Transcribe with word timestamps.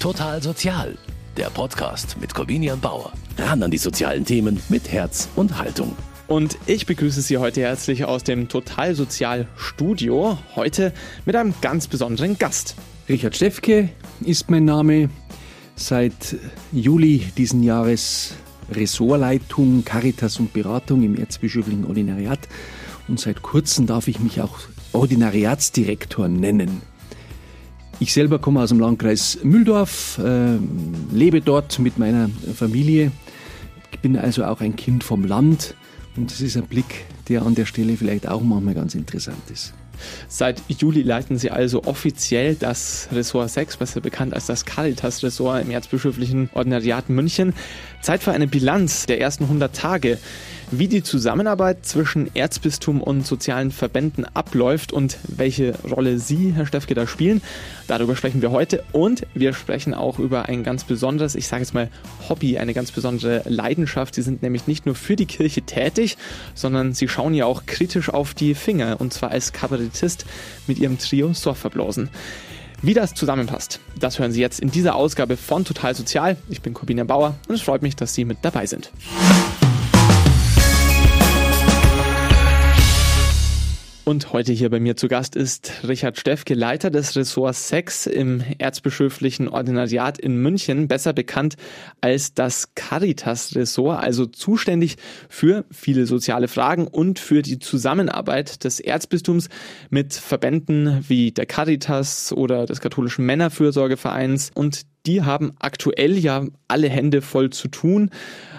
Total 0.00 0.40
Sozial, 0.40 0.96
der 1.36 1.50
Podcast 1.50 2.20
mit 2.20 2.32
Corvinian 2.32 2.78
Bauer. 2.78 3.12
Ran 3.36 3.64
an 3.64 3.70
die 3.72 3.78
sozialen 3.78 4.24
Themen 4.24 4.60
mit 4.68 4.92
Herz 4.92 5.28
und 5.34 5.58
Haltung. 5.58 5.96
Und 6.28 6.56
ich 6.66 6.86
begrüße 6.86 7.20
Sie 7.20 7.36
heute 7.36 7.62
herzlich 7.62 8.04
aus 8.04 8.22
dem 8.22 8.48
Total 8.48 8.94
Sozial 8.94 9.48
Studio. 9.56 10.38
Heute 10.54 10.92
mit 11.26 11.34
einem 11.34 11.52
ganz 11.60 11.88
besonderen 11.88 12.38
Gast. 12.38 12.76
Richard 13.08 13.34
Steffke 13.34 13.88
ist 14.20 14.48
mein 14.48 14.64
Name. 14.64 15.10
Seit 15.74 16.36
Juli 16.70 17.32
diesen 17.36 17.64
Jahres 17.64 18.34
Ressortleitung 18.70 19.84
Caritas 19.84 20.38
und 20.38 20.52
Beratung 20.52 21.02
im 21.02 21.16
Erzbischöflichen 21.16 21.84
Ordinariat. 21.84 22.46
Und 23.08 23.18
seit 23.18 23.42
kurzem 23.42 23.86
darf 23.86 24.06
ich 24.06 24.20
mich 24.20 24.40
auch 24.40 24.60
Ordinariatsdirektor 24.92 26.28
nennen. 26.28 26.82
Ich 28.00 28.12
selber 28.12 28.38
komme 28.38 28.60
aus 28.60 28.68
dem 28.68 28.78
Landkreis 28.78 29.38
Mühldorf, 29.42 30.18
äh, 30.18 30.56
lebe 31.12 31.40
dort 31.40 31.80
mit 31.80 31.98
meiner 31.98 32.30
Familie. 32.54 33.10
Ich 33.90 33.98
bin 33.98 34.16
also 34.16 34.44
auch 34.44 34.60
ein 34.60 34.76
Kind 34.76 35.02
vom 35.02 35.24
Land 35.24 35.74
und 36.16 36.30
das 36.30 36.40
ist 36.40 36.56
ein 36.56 36.66
Blick, 36.66 37.06
der 37.28 37.42
an 37.42 37.56
der 37.56 37.66
Stelle 37.66 37.96
vielleicht 37.96 38.28
auch 38.28 38.42
manchmal 38.42 38.74
ganz 38.74 38.94
interessant 38.94 39.50
ist. 39.52 39.74
Seit 40.28 40.62
Juli 40.68 41.02
leiten 41.02 41.38
Sie 41.38 41.50
also 41.50 41.84
offiziell 41.84 42.54
das 42.54 43.08
Ressort 43.12 43.50
6, 43.50 43.76
besser 43.78 44.00
bekannt 44.00 44.34
als 44.34 44.46
das 44.46 44.64
Caritas-Ressort 44.64 45.62
im 45.62 45.70
Erzbischöflichen 45.70 46.50
Ordinariat 46.54 47.08
München. 47.08 47.54
Zeit 48.02 48.22
für 48.22 48.32
eine 48.32 48.46
Bilanz 48.46 49.06
der 49.06 49.20
ersten 49.20 49.44
100 49.44 49.74
Tage 49.74 50.18
wie 50.70 50.88
die 50.88 51.02
Zusammenarbeit 51.02 51.86
zwischen 51.86 52.34
Erzbistum 52.34 53.02
und 53.02 53.26
sozialen 53.26 53.70
Verbänden 53.70 54.26
abläuft 54.34 54.92
und 54.92 55.18
welche 55.26 55.74
Rolle 55.90 56.18
Sie, 56.18 56.52
Herr 56.54 56.66
Steffke, 56.66 56.94
da 56.94 57.06
spielen. 57.06 57.40
Darüber 57.86 58.16
sprechen 58.16 58.42
wir 58.42 58.50
heute 58.50 58.84
und 58.92 59.26
wir 59.34 59.54
sprechen 59.54 59.94
auch 59.94 60.18
über 60.18 60.46
ein 60.46 60.64
ganz 60.64 60.84
besonderes, 60.84 61.34
ich 61.34 61.48
sage 61.48 61.62
jetzt 61.62 61.74
mal 61.74 61.88
Hobby, 62.28 62.58
eine 62.58 62.74
ganz 62.74 62.92
besondere 62.92 63.42
Leidenschaft. 63.46 64.14
Sie 64.14 64.22
sind 64.22 64.42
nämlich 64.42 64.66
nicht 64.66 64.84
nur 64.84 64.94
für 64.94 65.16
die 65.16 65.26
Kirche 65.26 65.62
tätig, 65.62 66.18
sondern 66.54 66.92
Sie 66.92 67.08
schauen 67.08 67.34
ja 67.34 67.46
auch 67.46 67.64
kritisch 67.66 68.10
auf 68.10 68.34
die 68.34 68.54
Finger 68.54 69.00
und 69.00 69.12
zwar 69.12 69.30
als 69.30 69.52
Kabarettist 69.52 69.87
mit 70.66 70.78
Ihrem 70.78 70.98
Trio 70.98 71.32
Soffverblosen. 71.32 72.08
Wie 72.80 72.94
das 72.94 73.14
zusammenpasst, 73.14 73.80
das 73.98 74.18
hören 74.18 74.30
Sie 74.30 74.40
jetzt 74.40 74.60
in 74.60 74.70
dieser 74.70 74.94
Ausgabe 74.94 75.36
von 75.36 75.64
Total 75.64 75.94
Sozial. 75.94 76.36
Ich 76.48 76.62
bin 76.62 76.74
Corbina 76.74 77.04
Bauer 77.04 77.34
und 77.48 77.56
es 77.56 77.62
freut 77.62 77.82
mich, 77.82 77.96
dass 77.96 78.14
Sie 78.14 78.24
mit 78.24 78.38
dabei 78.42 78.66
sind. 78.66 78.92
Und 84.08 84.32
heute 84.32 84.54
hier 84.54 84.70
bei 84.70 84.80
mir 84.80 84.96
zu 84.96 85.06
Gast 85.06 85.36
ist 85.36 85.70
Richard 85.86 86.18
Steffke, 86.18 86.54
Leiter 86.54 86.88
des 86.88 87.14
Ressorts 87.14 87.68
Sex 87.68 88.06
im 88.06 88.42
Erzbischöflichen 88.56 89.48
Ordinariat 89.48 90.18
in 90.18 90.38
München, 90.38 90.88
besser 90.88 91.12
bekannt 91.12 91.56
als 92.00 92.32
das 92.32 92.74
Caritas-Ressort, 92.74 94.02
also 94.02 94.24
zuständig 94.24 94.96
für 95.28 95.66
viele 95.70 96.06
soziale 96.06 96.48
Fragen 96.48 96.86
und 96.86 97.18
für 97.18 97.42
die 97.42 97.58
Zusammenarbeit 97.58 98.64
des 98.64 98.80
Erzbistums 98.80 99.50
mit 99.90 100.14
Verbänden 100.14 101.04
wie 101.06 101.30
der 101.30 101.44
Caritas 101.44 102.32
oder 102.32 102.64
des 102.64 102.80
katholischen 102.80 103.26
Männerfürsorgevereins 103.26 104.52
und 104.54 104.86
die 105.08 105.22
haben 105.22 105.52
aktuell 105.58 106.18
ja 106.18 106.44
alle 106.68 106.88
Hände 106.90 107.22
voll 107.22 107.48
zu 107.48 107.68
tun. 107.68 108.10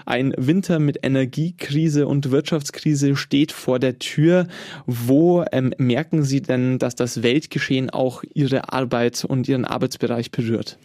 Ein 0.04 0.34
Winter 0.36 0.80
mit 0.80 0.98
Energiekrise 1.02 2.08
und 2.08 2.32
Wirtschaftskrise 2.32 3.14
steht 3.14 3.52
vor 3.52 3.78
der 3.78 4.00
Tür. 4.00 4.48
Wo 4.84 5.44
ähm, 5.52 5.72
merken 5.78 6.24
Sie 6.24 6.42
denn, 6.42 6.78
dass 6.80 6.96
das 6.96 7.22
Weltgeschehen 7.22 7.88
auch 7.88 8.24
Ihre 8.34 8.72
Arbeit 8.72 9.24
und 9.24 9.48
Ihren 9.48 9.64
Arbeitsbereich 9.64 10.32
berührt? 10.32 10.76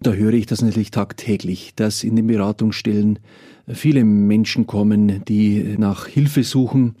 Da 0.00 0.12
höre 0.12 0.34
ich 0.34 0.44
das 0.44 0.60
natürlich 0.60 0.90
tagtäglich, 0.90 1.72
dass 1.74 2.04
in 2.04 2.14
den 2.14 2.26
Beratungsstellen 2.26 3.18
viele 3.66 4.04
Menschen 4.04 4.66
kommen, 4.66 5.24
die 5.24 5.76
nach 5.78 6.06
Hilfe 6.06 6.44
suchen. 6.44 6.94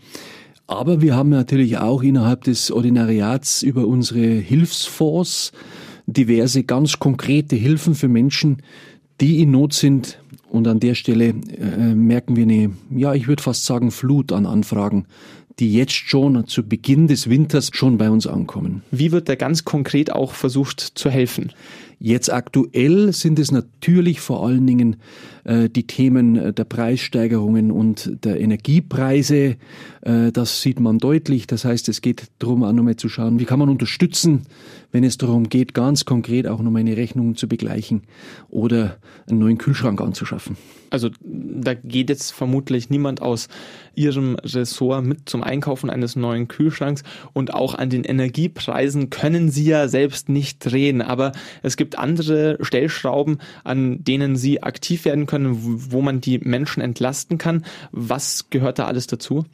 Aber 0.66 1.02
wir 1.02 1.14
haben 1.14 1.28
natürlich 1.28 1.76
auch 1.78 2.02
innerhalb 2.02 2.44
des 2.44 2.70
Ordinariats 2.70 3.62
über 3.62 3.86
unsere 3.86 4.20
Hilfsfonds 4.20 5.52
diverse 6.08 6.64
ganz 6.64 6.98
konkrete 6.98 7.54
Hilfen 7.54 7.94
für 7.94 8.08
Menschen, 8.08 8.62
die 9.20 9.40
in 9.40 9.50
Not 9.50 9.74
sind. 9.74 10.20
Und 10.50 10.66
an 10.66 10.80
der 10.80 10.94
Stelle 10.94 11.28
äh, 11.28 11.94
merken 11.94 12.36
wir 12.36 12.44
eine, 12.44 12.70
ja, 12.90 13.14
ich 13.14 13.28
würde 13.28 13.42
fast 13.42 13.66
sagen, 13.66 13.90
Flut 13.90 14.32
an 14.32 14.46
Anfragen, 14.46 15.06
die 15.58 15.72
jetzt 15.74 15.92
schon 15.92 16.46
zu 16.46 16.66
Beginn 16.66 17.06
des 17.06 17.28
Winters 17.28 17.70
schon 17.72 17.98
bei 17.98 18.10
uns 18.10 18.26
ankommen. 18.26 18.82
Wie 18.90 19.12
wird 19.12 19.28
da 19.28 19.34
ganz 19.34 19.64
konkret 19.64 20.10
auch 20.10 20.32
versucht 20.32 20.80
zu 20.80 21.10
helfen? 21.10 21.52
Jetzt 22.00 22.32
aktuell 22.32 23.12
sind 23.12 23.38
es 23.38 23.50
natürlich 23.50 24.20
vor 24.20 24.46
allen 24.46 24.66
Dingen 24.66 24.96
äh, 25.44 25.68
die 25.68 25.86
Themen 25.86 26.36
äh, 26.36 26.52
der 26.52 26.64
Preissteigerungen 26.64 27.72
und 27.72 28.24
der 28.24 28.38
Energiepreise. 28.38 29.56
Äh, 30.02 30.30
das 30.32 30.62
sieht 30.62 30.78
man 30.78 30.98
deutlich. 30.98 31.48
Das 31.48 31.64
heißt, 31.64 31.88
es 31.88 32.00
geht 32.00 32.28
darum, 32.38 32.62
auch 32.62 32.72
nochmal 32.72 32.96
zu 32.96 33.08
schauen, 33.08 33.40
wie 33.40 33.46
kann 33.46 33.58
man 33.58 33.68
unterstützen, 33.68 34.42
wenn 34.92 35.04
es 35.04 35.18
darum 35.18 35.48
geht, 35.48 35.74
ganz 35.74 36.04
konkret 36.04 36.46
auch 36.46 36.62
nochmal 36.62 36.80
eine 36.80 36.96
Rechnung 36.96 37.34
zu 37.34 37.48
begleichen 37.48 38.02
oder 38.48 38.98
einen 39.28 39.40
neuen 39.40 39.58
Kühlschrank 39.58 40.00
anzuschaffen. 40.00 40.56
Also 40.90 41.10
da 41.20 41.74
geht 41.74 42.08
jetzt 42.08 42.32
vermutlich 42.32 42.88
niemand 42.88 43.20
aus 43.20 43.48
Ihrem 43.94 44.36
Ressort 44.36 45.04
mit 45.04 45.28
zum 45.28 45.42
Einkaufen 45.42 45.90
eines 45.90 46.16
neuen 46.16 46.48
Kühlschranks 46.48 47.02
und 47.32 47.52
auch 47.52 47.74
an 47.74 47.90
den 47.90 48.04
Energiepreisen 48.04 49.10
können 49.10 49.50
Sie 49.50 49.64
ja 49.64 49.88
selbst 49.88 50.28
nicht 50.28 50.64
drehen. 50.64 51.02
Aber 51.02 51.32
es 51.62 51.76
gibt 51.76 51.87
andere 51.96 52.58
Stellschrauben, 52.60 53.38
an 53.64 54.02
denen 54.04 54.36
Sie 54.36 54.62
aktiv 54.62 55.04
werden 55.04 55.26
können, 55.26 55.56
wo 55.92 56.02
man 56.02 56.20
die 56.20 56.38
Menschen 56.38 56.80
entlasten 56.80 57.38
kann. 57.38 57.64
Was 57.92 58.50
gehört 58.50 58.78
da 58.78 58.86
alles 58.86 59.06
dazu? 59.06 59.44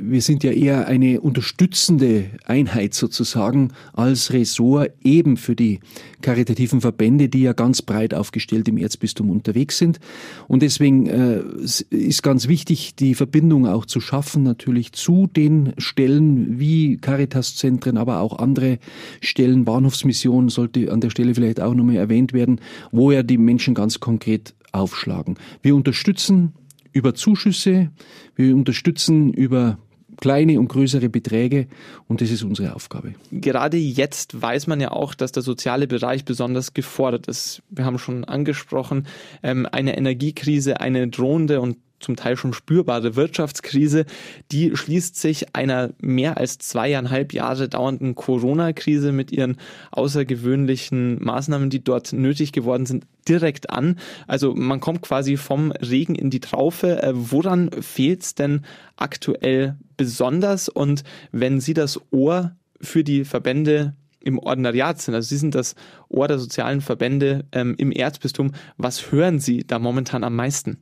Wir 0.00 0.22
sind 0.22 0.44
ja 0.44 0.52
eher 0.52 0.86
eine 0.86 1.20
unterstützende 1.20 2.30
Einheit 2.44 2.94
sozusagen 2.94 3.72
als 3.92 4.32
Ressort 4.32 4.92
eben 5.02 5.36
für 5.36 5.56
die 5.56 5.80
karitativen 6.22 6.80
Verbände, 6.80 7.28
die 7.28 7.42
ja 7.42 7.52
ganz 7.52 7.82
breit 7.82 8.14
aufgestellt 8.14 8.68
im 8.68 8.78
Erzbistum 8.78 9.30
unterwegs 9.30 9.78
sind. 9.78 10.00
Und 10.48 10.62
deswegen 10.62 11.06
äh, 11.06 11.42
ist 11.90 12.22
ganz 12.22 12.48
wichtig, 12.48 12.94
die 12.96 13.14
Verbindung 13.14 13.66
auch 13.66 13.86
zu 13.86 14.00
schaffen, 14.00 14.42
natürlich 14.42 14.92
zu 14.92 15.26
den 15.26 15.72
Stellen 15.78 16.58
wie 16.58 16.98
Caritas-Zentren, 16.98 17.96
aber 17.96 18.20
auch 18.20 18.38
andere 18.38 18.78
Stellen, 19.20 19.64
Bahnhofsmission 19.64 20.48
sollte 20.48 20.92
an 20.92 21.00
der 21.00 21.10
Stelle 21.10 21.34
vielleicht 21.34 21.60
auch 21.60 21.74
nochmal 21.74 21.96
erwähnt 21.96 22.32
werden, 22.32 22.60
wo 22.92 23.10
ja 23.10 23.22
die 23.22 23.38
Menschen 23.38 23.74
ganz 23.74 24.00
konkret 24.00 24.54
aufschlagen. 24.72 25.36
Wir 25.62 25.74
unterstützen 25.74 26.52
über 26.92 27.14
Zuschüsse, 27.14 27.90
wir 28.36 28.54
unterstützen 28.56 29.32
über 29.32 29.78
kleine 30.20 30.58
und 30.58 30.68
größere 30.68 31.08
Beträge 31.08 31.66
und 32.08 32.20
das 32.20 32.30
ist 32.30 32.42
unsere 32.42 32.74
Aufgabe. 32.74 33.14
Gerade 33.30 33.76
jetzt 33.76 34.40
weiß 34.40 34.66
man 34.66 34.80
ja 34.80 34.92
auch, 34.92 35.14
dass 35.14 35.32
der 35.32 35.42
soziale 35.42 35.86
Bereich 35.86 36.24
besonders 36.24 36.74
gefordert 36.74 37.26
ist. 37.26 37.62
Wir 37.70 37.84
haben 37.84 37.98
schon 37.98 38.24
angesprochen, 38.24 39.06
ähm, 39.42 39.66
eine 39.70 39.96
Energiekrise, 39.96 40.80
eine 40.80 41.08
drohende 41.08 41.60
und 41.60 41.76
zum 42.00 42.16
Teil 42.16 42.36
schon 42.36 42.52
spürbare 42.52 43.16
Wirtschaftskrise, 43.16 44.04
die 44.52 44.76
schließt 44.76 45.16
sich 45.16 45.54
einer 45.54 45.90
mehr 46.00 46.36
als 46.36 46.58
zweieinhalb 46.58 47.32
Jahre 47.32 47.68
dauernden 47.68 48.14
Corona-Krise 48.14 49.12
mit 49.12 49.32
ihren 49.32 49.56
außergewöhnlichen 49.92 51.22
Maßnahmen, 51.22 51.70
die 51.70 51.82
dort 51.82 52.12
nötig 52.12 52.52
geworden 52.52 52.86
sind, 52.86 53.06
direkt 53.28 53.70
an. 53.70 53.98
Also 54.26 54.54
man 54.54 54.80
kommt 54.80 55.02
quasi 55.02 55.36
vom 55.36 55.72
Regen 55.72 56.14
in 56.14 56.30
die 56.30 56.40
Traufe. 56.40 57.02
Äh, 57.02 57.12
woran 57.14 57.70
fehlt 57.80 58.22
es 58.22 58.34
denn 58.34 58.62
aktuell 58.96 59.76
besonders? 59.96 60.68
Und 60.68 61.02
wenn 61.32 61.60
Sie 61.60 61.74
das 61.74 62.00
Ohr 62.12 62.54
für 62.80 63.04
die 63.04 63.24
Verbände 63.24 63.94
im 64.20 64.38
Ordinariat 64.38 65.00
sind, 65.00 65.14
also 65.14 65.28
Sie 65.28 65.38
sind 65.38 65.54
das 65.54 65.74
Ohr 66.08 66.28
der 66.28 66.38
sozialen 66.38 66.80
Verbände 66.80 67.44
ähm, 67.52 67.74
im 67.78 67.92
Erzbistum, 67.92 68.52
was 68.76 69.10
hören 69.10 69.38
Sie 69.38 69.66
da 69.66 69.78
momentan 69.78 70.24
am 70.24 70.36
meisten? 70.36 70.78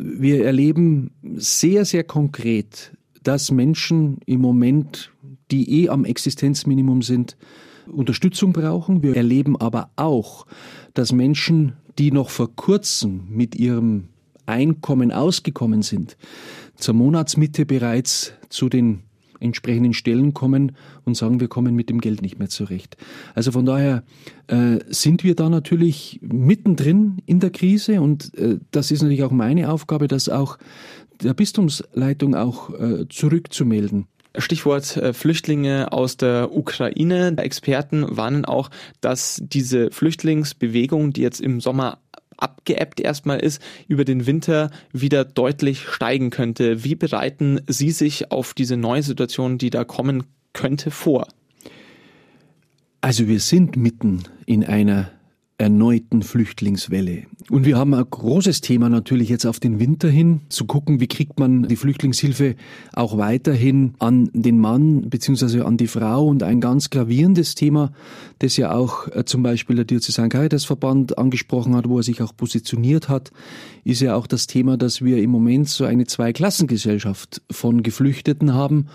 Wir 0.00 0.44
erleben 0.44 1.10
sehr, 1.36 1.84
sehr 1.84 2.04
konkret, 2.04 2.92
dass 3.22 3.50
Menschen 3.50 4.18
im 4.26 4.40
Moment, 4.40 5.12
die 5.50 5.82
eh 5.82 5.88
am 5.88 6.04
Existenzminimum 6.04 7.02
sind, 7.02 7.36
Unterstützung 7.86 8.52
brauchen. 8.52 9.02
Wir 9.02 9.16
erleben 9.16 9.60
aber 9.60 9.90
auch, 9.96 10.46
dass 10.94 11.12
Menschen, 11.12 11.74
die 11.98 12.12
noch 12.12 12.30
vor 12.30 12.54
kurzem 12.54 13.24
mit 13.28 13.56
ihrem 13.56 14.08
Einkommen 14.46 15.12
ausgekommen 15.12 15.82
sind, 15.82 16.16
zur 16.76 16.94
Monatsmitte 16.94 17.66
bereits 17.66 18.32
zu 18.48 18.68
den 18.68 19.02
entsprechenden 19.40 19.94
Stellen 19.94 20.34
kommen 20.34 20.76
und 21.04 21.16
sagen, 21.16 21.40
wir 21.40 21.48
kommen 21.48 21.74
mit 21.74 21.90
dem 21.90 22.00
Geld 22.00 22.22
nicht 22.22 22.38
mehr 22.38 22.48
zurecht. 22.48 22.96
Also 23.34 23.52
von 23.52 23.66
daher 23.66 24.04
äh, 24.46 24.78
sind 24.88 25.24
wir 25.24 25.34
da 25.34 25.48
natürlich 25.48 26.20
mittendrin 26.22 27.18
in 27.26 27.40
der 27.40 27.50
Krise 27.50 28.00
und 28.00 28.36
äh, 28.38 28.58
das 28.70 28.90
ist 28.90 29.02
natürlich 29.02 29.24
auch 29.24 29.32
meine 29.32 29.72
Aufgabe, 29.72 30.08
das 30.08 30.28
auch 30.28 30.58
der 31.22 31.34
Bistumsleitung 31.34 32.34
auch 32.34 32.70
äh, 32.70 33.06
zurückzumelden. 33.08 34.06
Stichwort 34.38 34.96
äh, 34.96 35.12
Flüchtlinge 35.12 35.92
aus 35.92 36.16
der 36.16 36.54
Ukraine. 36.54 37.34
Experten 37.36 38.16
warnen 38.16 38.44
auch, 38.44 38.70
dass 39.00 39.40
diese 39.42 39.90
Flüchtlingsbewegung, 39.90 41.12
die 41.12 41.22
jetzt 41.22 41.40
im 41.40 41.60
Sommer 41.60 41.98
abgeebbt 42.42 43.00
erstmal 43.00 43.40
ist, 43.40 43.62
über 43.88 44.04
den 44.04 44.26
Winter 44.26 44.70
wieder 44.92 45.24
deutlich 45.24 45.80
steigen 45.80 46.30
könnte. 46.30 46.84
Wie 46.84 46.94
bereiten 46.94 47.60
Sie 47.66 47.90
sich 47.90 48.30
auf 48.30 48.54
diese 48.54 48.76
neue 48.76 49.02
Situation, 49.02 49.58
die 49.58 49.70
da 49.70 49.84
kommen 49.84 50.24
könnte, 50.52 50.90
vor? 50.90 51.28
Also 53.00 53.28
wir 53.28 53.40
sind 53.40 53.76
mitten 53.76 54.24
in 54.46 54.64
einer 54.64 55.10
erneuten 55.60 56.22
Flüchtlingswelle. 56.22 57.24
Und 57.50 57.66
wir 57.66 57.76
haben 57.76 57.92
ein 57.92 58.04
großes 58.08 58.62
Thema 58.62 58.88
natürlich 58.88 59.28
jetzt 59.28 59.44
auf 59.44 59.60
den 59.60 59.78
Winter 59.78 60.08
hin, 60.08 60.40
zu 60.48 60.64
gucken, 60.64 61.00
wie 61.00 61.06
kriegt 61.06 61.38
man 61.38 61.64
die 61.64 61.76
Flüchtlingshilfe 61.76 62.54
auch 62.94 63.18
weiterhin 63.18 63.92
an 63.98 64.30
den 64.32 64.58
Mann 64.58 65.10
beziehungsweise 65.10 65.66
an 65.66 65.76
die 65.76 65.86
Frau. 65.86 66.26
Und 66.26 66.42
ein 66.42 66.62
ganz 66.62 66.88
gravierendes 66.88 67.56
Thema, 67.56 67.92
das 68.38 68.56
ja 68.56 68.72
auch 68.72 69.08
äh, 69.08 69.26
zum 69.26 69.42
Beispiel 69.42 69.76
der 69.76 69.84
Diözesan 69.84 70.30
Caritas 70.30 70.64
Verband 70.64 71.18
angesprochen 71.18 71.76
hat, 71.76 71.86
wo 71.88 71.98
er 71.98 72.04
sich 72.04 72.22
auch 72.22 72.34
positioniert 72.34 73.10
hat, 73.10 73.30
ist 73.84 74.00
ja 74.00 74.14
auch 74.14 74.26
das 74.26 74.46
Thema, 74.46 74.78
dass 74.78 75.02
wir 75.02 75.22
im 75.22 75.30
Moment 75.30 75.68
so 75.68 75.84
eine 75.84 76.06
Zweiklassengesellschaft 76.06 77.42
von 77.50 77.82
Geflüchteten 77.82 78.54
haben, 78.54 78.86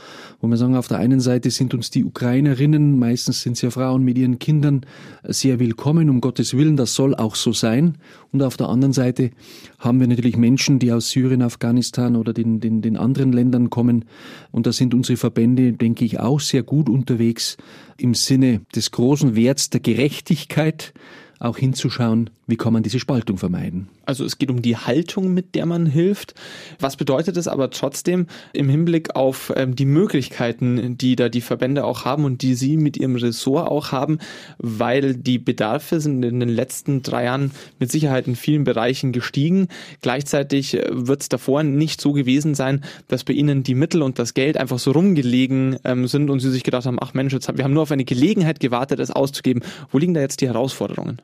wo 0.41 0.47
wir 0.47 0.57
sagen, 0.57 0.75
auf 0.75 0.87
der 0.87 0.97
einen 0.97 1.19
Seite 1.19 1.51
sind 1.51 1.75
uns 1.75 1.91
die 1.91 2.03
Ukrainerinnen, 2.03 2.97
meistens 2.97 3.41
sind 3.41 3.53
es 3.53 3.61
ja 3.61 3.69
Frauen 3.69 4.03
mit 4.03 4.17
ihren 4.17 4.39
Kindern, 4.39 4.81
sehr 5.23 5.59
willkommen, 5.59 6.09
um 6.09 6.21
Gottes 6.21 6.54
Willen, 6.57 6.77
das 6.77 6.93
soll 6.93 7.15
auch 7.15 7.35
so 7.35 7.53
sein. 7.53 7.97
Und 8.31 8.41
auf 8.41 8.57
der 8.57 8.69
anderen 8.69 8.93
Seite 8.93 9.31
haben 9.79 9.99
wir 9.99 10.07
natürlich 10.07 10.37
Menschen, 10.37 10.79
die 10.79 10.91
aus 10.91 11.09
Syrien, 11.09 11.41
Afghanistan 11.41 12.15
oder 12.15 12.33
den, 12.33 12.59
den, 12.59 12.81
den 12.81 12.97
anderen 12.97 13.31
Ländern 13.31 13.69
kommen. 13.69 14.05
Und 14.51 14.67
da 14.67 14.73
sind 14.73 14.93
unsere 14.93 15.17
Verbände, 15.17 15.73
denke 15.73 16.05
ich, 16.05 16.19
auch 16.19 16.39
sehr 16.39 16.63
gut 16.63 16.89
unterwegs 16.89 17.57
im 17.97 18.13
Sinne 18.13 18.61
des 18.75 18.91
großen 18.91 19.35
Werts 19.35 19.69
der 19.69 19.79
Gerechtigkeit, 19.79 20.93
auch 21.39 21.57
hinzuschauen, 21.57 22.29
wie 22.47 22.57
kann 22.57 22.73
man 22.73 22.83
diese 22.83 22.99
Spaltung 22.99 23.37
vermeiden. 23.37 23.87
Also 24.05 24.23
es 24.23 24.37
geht 24.37 24.51
um 24.51 24.61
die 24.61 24.77
Haltung, 24.77 25.33
mit 25.33 25.55
der 25.55 25.65
man 25.65 25.85
hilft. 25.85 26.35
Was 26.79 26.95
bedeutet 26.95 27.37
es 27.37 27.47
aber 27.47 27.71
trotzdem 27.71 28.27
im 28.53 28.69
Hinblick 28.69 29.15
auf 29.15 29.51
ähm, 29.55 29.75
die 29.75 29.85
Möglichkeiten, 29.85 30.97
die 30.97 31.15
da 31.15 31.29
die 31.29 31.41
Verbände 31.41 31.85
auch 31.85 32.05
haben 32.05 32.23
und 32.23 32.41
die 32.41 32.53
sie 32.53 32.77
mit 32.77 32.97
ihrem 32.97 33.15
Ressort 33.15 33.67
auch 33.67 33.91
haben, 33.91 34.19
weil 34.57 35.15
die 35.15 35.39
Bedarfe 35.39 35.99
sind 35.99 36.23
in 36.23 36.39
den 36.39 36.49
letzten 36.49 37.01
drei 37.01 37.25
Jahren 37.25 37.51
mit 37.79 37.91
Sicherheit 37.91 38.27
in 38.27 38.35
vielen 38.35 38.63
Bereichen 38.63 39.11
gestiegen. 39.11 39.67
Gleichzeitig 40.01 40.75
äh, 40.75 40.87
wird 40.91 41.21
es 41.21 41.29
davor 41.29 41.63
nicht 41.63 41.99
so 41.99 42.13
gewesen 42.13 42.53
sein, 42.53 42.83
dass 43.07 43.23
bei 43.23 43.33
ihnen 43.33 43.63
die 43.63 43.75
Mittel 43.75 44.03
und 44.03 44.19
das 44.19 44.35
Geld 44.35 44.57
einfach 44.57 44.77
so 44.77 44.91
rumgelegen 44.91 45.77
ähm, 45.83 46.07
sind 46.07 46.29
und 46.29 46.41
sie 46.41 46.51
sich 46.51 46.63
gedacht 46.63 46.85
haben, 46.85 46.97
ach 47.01 47.15
Mensch, 47.15 47.33
jetzt 47.33 47.47
haben, 47.47 47.57
wir 47.57 47.63
haben 47.63 47.73
nur 47.73 47.83
auf 47.83 47.91
eine 47.91 48.05
Gelegenheit 48.05 48.59
gewartet, 48.59 48.99
es 48.99 49.09
auszugeben. 49.09 49.63
Wo 49.91 49.97
liegen 49.97 50.13
da 50.13 50.21
jetzt 50.21 50.41
die 50.41 50.47
Herausforderungen? 50.47 51.19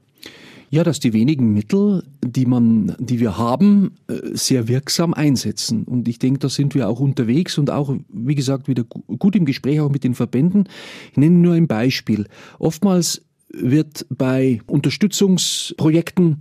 Ja, 0.73 0.85
dass 0.85 1.01
die 1.01 1.11
wenigen 1.11 1.51
Mittel, 1.51 2.01
die 2.23 2.45
man, 2.45 2.95
die 2.97 3.19
wir 3.19 3.37
haben, 3.37 3.97
äh, 4.07 4.13
sehr 4.31 4.69
wirksam 4.69 5.13
einsetzen. 5.13 5.83
Und 5.83 6.07
ich 6.07 6.17
denke, 6.17 6.39
da 6.39 6.47
sind 6.47 6.75
wir 6.75 6.87
auch 6.87 7.01
unterwegs 7.01 7.57
und 7.57 7.69
auch, 7.69 7.93
wie 8.07 8.35
gesagt, 8.35 8.69
wieder 8.69 8.85
gut 8.85 9.35
im 9.35 9.43
Gespräch 9.43 9.81
auch 9.81 9.91
mit 9.91 10.05
den 10.05 10.15
Verbänden. 10.15 10.69
Ich 11.11 11.17
nenne 11.17 11.37
nur 11.37 11.55
ein 11.55 11.67
Beispiel. 11.67 12.25
Oftmals 12.57 13.21
wird 13.49 14.05
bei 14.09 14.61
Unterstützungsprojekten 14.65 16.39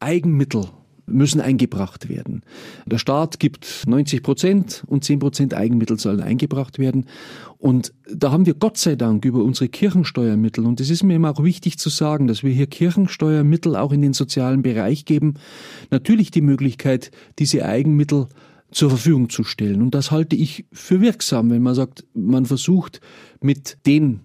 Eigenmittel 0.00 0.64
müssen 1.06 1.40
eingebracht 1.40 2.08
werden. 2.08 2.42
Der 2.86 2.98
Staat 2.98 3.40
gibt 3.40 3.84
90 3.86 4.22
Prozent 4.22 4.84
und 4.86 5.04
10 5.04 5.18
Prozent 5.18 5.54
Eigenmittel 5.54 5.98
sollen 5.98 6.20
eingebracht 6.20 6.78
werden. 6.78 7.06
Und 7.60 7.92
da 8.10 8.32
haben 8.32 8.46
wir 8.46 8.54
Gott 8.54 8.78
sei 8.78 8.96
Dank 8.96 9.26
über 9.26 9.44
unsere 9.44 9.68
Kirchensteuermittel, 9.68 10.64
und 10.64 10.80
es 10.80 10.88
ist 10.88 11.02
mir 11.02 11.14
immer 11.14 11.30
auch 11.30 11.44
wichtig 11.44 11.78
zu 11.78 11.90
sagen, 11.90 12.26
dass 12.26 12.42
wir 12.42 12.50
hier 12.50 12.66
Kirchensteuermittel 12.66 13.76
auch 13.76 13.92
in 13.92 14.00
den 14.00 14.14
sozialen 14.14 14.62
Bereich 14.62 15.04
geben, 15.04 15.34
natürlich 15.90 16.30
die 16.30 16.40
Möglichkeit, 16.40 17.10
diese 17.38 17.66
Eigenmittel 17.66 18.28
zur 18.70 18.88
Verfügung 18.88 19.28
zu 19.28 19.44
stellen. 19.44 19.82
Und 19.82 19.94
das 19.94 20.10
halte 20.10 20.36
ich 20.36 20.64
für 20.72 21.02
wirksam, 21.02 21.50
wenn 21.50 21.62
man 21.62 21.74
sagt, 21.74 22.06
man 22.14 22.46
versucht 22.46 23.02
mit 23.42 23.76
den 23.84 24.20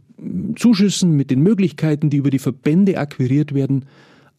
Zuschüssen, 0.55 1.11
mit 1.11 1.29
den 1.29 1.41
Möglichkeiten, 1.41 2.09
die 2.09 2.17
über 2.17 2.29
die 2.29 2.39
Verbände 2.39 2.97
akquiriert 2.97 3.53
werden, 3.53 3.83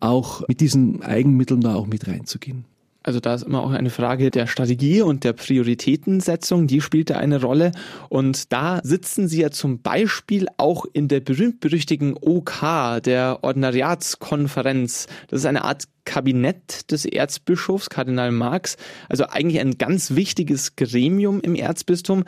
auch 0.01 0.49
mit 0.49 0.61
diesen 0.61 1.03
Eigenmitteln 1.03 1.61
da 1.61 1.75
auch 1.75 1.87
mit 1.87 2.09
reinzugehen. 2.09 2.65
Also 3.07 3.21
da 3.21 3.35
ist 3.35 3.45
immer 3.45 3.63
auch 3.63 3.71
eine 3.71 3.91
Frage 3.91 4.33
der 4.33 4.49
Strategie 4.49 5.01
und 5.01 5.23
der 5.23 5.33
Prioritätensetzung, 5.33 6.67
die 6.67 6.81
spielt 6.81 7.11
da 7.11 7.19
eine 7.19 7.41
Rolle. 7.41 7.71
Und 8.09 8.53
da 8.53 8.81
sitzen 8.83 9.29
Sie 9.29 9.41
ja 9.41 9.53
zum 9.53 9.81
Beispiel 9.81 10.49
auch 10.57 10.85
in 10.93 11.07
der 11.07 11.21
berühmt-berüchtigen 11.21 12.17
OK, 12.21 13.01
der 13.05 13.39
Ordinariatskonferenz. 13.43 15.07
Das 15.29 15.39
ist 15.39 15.47
eine 15.47 15.65
Art 15.65 15.85
Kabinett 16.05 16.91
des 16.91 17.05
Erzbischofs, 17.05 17.91
Kardinal 17.91 18.33
Marx. 18.33 18.77
Also 19.09 19.27
eigentlich 19.27 19.61
ein 19.61 19.79
ganz 19.79 20.17
wichtiges 20.17 20.75
Gremium 20.75 21.41
im 21.41 21.55
Erzbistum 21.55 22.25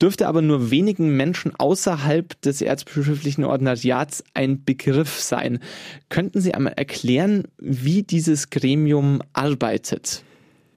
dürfte 0.00 0.28
aber 0.28 0.42
nur 0.42 0.70
wenigen 0.70 1.16
Menschen 1.16 1.52
außerhalb 1.56 2.40
des 2.42 2.60
erzbischöflichen 2.60 3.44
Ordinariats 3.44 4.24
ein 4.34 4.64
Begriff 4.64 5.20
sein. 5.20 5.60
Könnten 6.08 6.40
Sie 6.40 6.54
einmal 6.54 6.74
erklären, 6.74 7.44
wie 7.58 8.02
dieses 8.02 8.50
Gremium 8.50 9.22
arbeitet? 9.32 10.22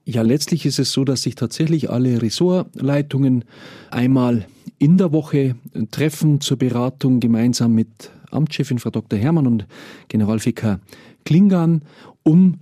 Ja, 0.04 0.22
letztlich 0.22 0.66
ist 0.66 0.78
es 0.78 0.92
so, 0.92 1.04
dass 1.04 1.22
sich 1.22 1.34
tatsächlich 1.34 1.90
alle 1.90 2.22
Ressortleitungen 2.22 3.44
einmal 3.90 4.46
in 4.78 4.96
der 4.96 5.12
Woche 5.12 5.56
treffen 5.90 6.40
zur 6.40 6.56
Beratung 6.56 7.20
gemeinsam 7.20 7.74
mit 7.74 8.10
Amtschefin 8.30 8.78
Frau 8.78 8.90
Dr. 8.90 9.18
Hermann 9.18 9.46
und 9.46 9.66
Generalvikar 10.08 10.80
Klingan, 11.24 11.82
um 12.22 12.60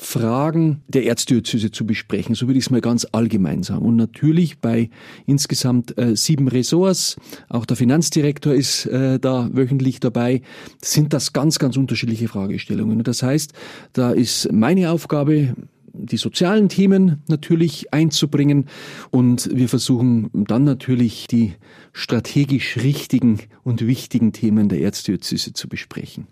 Fragen 0.00 0.82
der 0.86 1.06
Erzdiözese 1.06 1.72
zu 1.72 1.84
besprechen. 1.84 2.36
So 2.36 2.46
würde 2.46 2.58
ich 2.58 2.66
es 2.66 2.70
mal 2.70 2.80
ganz 2.80 3.04
allgemein 3.10 3.64
sagen. 3.64 3.84
Und 3.84 3.96
natürlich 3.96 4.60
bei 4.60 4.90
insgesamt 5.26 5.98
äh, 5.98 6.14
sieben 6.14 6.46
Ressorts, 6.46 7.16
auch 7.48 7.66
der 7.66 7.76
Finanzdirektor 7.76 8.54
ist 8.54 8.86
äh, 8.86 9.18
da 9.18 9.50
wöchentlich 9.52 9.98
dabei, 9.98 10.42
sind 10.80 11.12
das 11.12 11.32
ganz, 11.32 11.58
ganz 11.58 11.76
unterschiedliche 11.76 12.28
Fragestellungen. 12.28 13.02
Das 13.02 13.24
heißt, 13.24 13.52
da 13.92 14.12
ist 14.12 14.52
meine 14.52 14.92
Aufgabe, 14.92 15.56
die 15.92 16.16
sozialen 16.16 16.68
Themen 16.68 17.22
natürlich 17.28 17.92
einzubringen 17.92 18.66
und 19.10 19.48
wir 19.52 19.68
versuchen 19.68 20.30
dann 20.32 20.64
natürlich 20.64 21.26
die 21.26 21.54
strategisch 21.92 22.76
richtigen 22.76 23.40
und 23.64 23.86
wichtigen 23.86 24.32
Themen 24.32 24.68
der 24.68 24.80
Erzdiözese 24.80 25.52
zu 25.52 25.68
besprechen. 25.68 26.26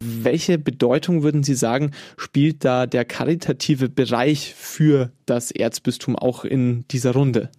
Welche 0.00 0.58
Bedeutung 0.58 1.22
würden 1.22 1.42
Sie 1.42 1.54
sagen, 1.54 1.92
spielt 2.16 2.64
da 2.64 2.86
der 2.86 3.04
karitative 3.04 3.88
Bereich 3.88 4.54
für 4.56 5.12
das 5.26 5.50
Erzbistum 5.50 6.16
auch 6.16 6.44
in 6.44 6.84
dieser 6.90 7.12
Runde? 7.12 7.50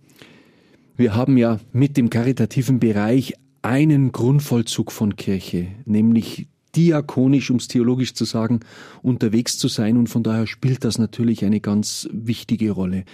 Wir 0.96 1.16
haben 1.16 1.38
ja 1.38 1.60
mit 1.72 1.98
dem 1.98 2.10
karitativen 2.10 2.80
Bereich 2.80 3.34
einen 3.64 4.12
Grundvollzug 4.12 4.92
von 4.92 5.16
Kirche, 5.16 5.68
nämlich 5.86 6.48
diakonisch, 6.76 7.52
um 7.52 7.58
es 7.58 7.68
theologisch 7.68 8.14
zu 8.14 8.26
sagen, 8.26 8.62
unterwegs 9.02 9.58
zu 9.58 9.68
sein 9.68 9.98
und 9.98 10.08
von 10.08 10.24
daher 10.24 10.48
spielt 10.48 10.84
das 10.84 10.98
natürlich 10.98 11.46
eine 11.46 11.60
ganz 11.60 12.08
wichtige 12.12 12.72
Rolle. 12.72 13.06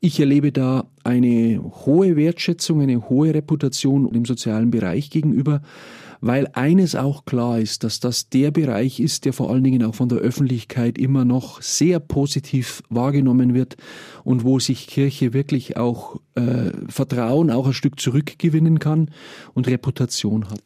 Ich 0.00 0.18
erlebe 0.18 0.50
da 0.50 0.86
eine 1.04 1.62
hohe 1.84 2.16
Wertschätzung, 2.16 2.80
eine 2.80 3.10
hohe 3.10 3.34
Reputation 3.34 4.08
im 4.14 4.24
sozialen 4.24 4.70
Bereich 4.70 5.10
gegenüber, 5.10 5.60
weil 6.22 6.48
eines 6.52 6.94
auch 6.94 7.24
klar 7.24 7.58
ist, 7.58 7.84
dass 7.84 8.00
das 8.00 8.28
der 8.28 8.50
Bereich 8.50 9.00
ist, 9.00 9.24
der 9.24 9.32
vor 9.32 9.50
allen 9.50 9.64
Dingen 9.64 9.82
auch 9.84 9.94
von 9.94 10.08
der 10.08 10.18
Öffentlichkeit 10.18 10.98
immer 10.98 11.24
noch 11.24 11.62
sehr 11.62 11.98
positiv 11.98 12.82
wahrgenommen 12.88 13.54
wird 13.54 13.76
und 14.24 14.44
wo 14.44 14.58
sich 14.58 14.86
Kirche 14.86 15.32
wirklich 15.32 15.76
auch 15.76 16.20
äh, 16.34 16.72
Vertrauen 16.88 17.50
auch 17.50 17.66
ein 17.66 17.72
Stück 17.72 18.00
zurückgewinnen 18.00 18.78
kann 18.78 19.10
und 19.54 19.68
Reputation 19.68 20.48
hat. 20.48 20.60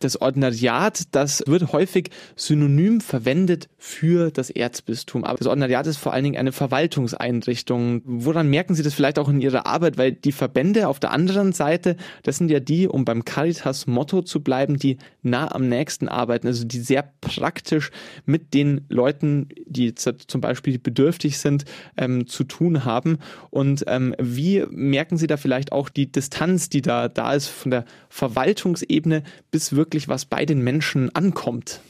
Das 0.00 0.20
Ordinariat, 0.20 1.02
das 1.12 1.42
wird 1.46 1.72
häufig 1.72 2.10
synonym 2.36 3.00
verwendet 3.00 3.68
für 3.78 4.30
das 4.30 4.50
Erzbistum. 4.50 5.24
Aber 5.24 5.38
das 5.38 5.46
Ordinariat 5.46 5.86
ist 5.86 5.96
vor 5.96 6.12
allen 6.12 6.24
Dingen 6.24 6.36
eine 6.36 6.52
Verwaltungseinrichtung. 6.52 8.02
Woran 8.04 8.48
merken 8.48 8.74
Sie 8.74 8.82
das 8.82 8.94
vielleicht 8.94 9.18
auch 9.18 9.28
in 9.28 9.40
Ihrer 9.40 9.66
Arbeit? 9.66 9.98
Weil 9.98 10.12
die 10.12 10.32
Verbände 10.32 10.88
auf 10.88 11.00
der 11.00 11.12
anderen 11.12 11.52
Seite, 11.52 11.96
das 12.22 12.38
sind 12.38 12.50
ja 12.50 12.60
die, 12.60 12.88
um 12.88 13.04
beim 13.04 13.24
Caritas-Motto 13.24 14.22
zu 14.22 14.40
bleiben, 14.40 14.78
die 14.78 14.98
nah 15.22 15.52
am 15.52 15.68
nächsten 15.68 16.08
arbeiten, 16.08 16.46
also 16.46 16.64
die 16.64 16.80
sehr 16.80 17.10
praktisch 17.20 17.90
mit 18.26 18.54
den 18.54 18.84
Leuten, 18.88 19.48
die 19.66 19.94
zum 19.94 20.40
Beispiel 20.40 20.78
bedürftig 20.78 21.38
sind, 21.38 21.64
ähm, 21.96 22.26
zu 22.26 22.44
tun 22.44 22.84
haben. 22.84 23.18
Und 23.50 23.84
ähm, 23.86 24.14
wie 24.18 24.64
merken 24.70 25.16
Sie 25.16 25.26
da 25.26 25.36
vielleicht 25.36 25.72
auch 25.72 25.88
die 25.88 26.10
Distanz, 26.10 26.68
die 26.68 26.82
da 26.82 27.08
da 27.08 27.34
ist 27.34 27.48
von 27.48 27.70
der 27.70 27.84
Verwaltungsebene, 28.08 29.22
bis 29.50 29.59
wirklich 29.74 30.08
was 30.08 30.24
bei 30.24 30.44
den 30.46 30.62
Menschen 30.62 31.14
ankommt? 31.14 31.80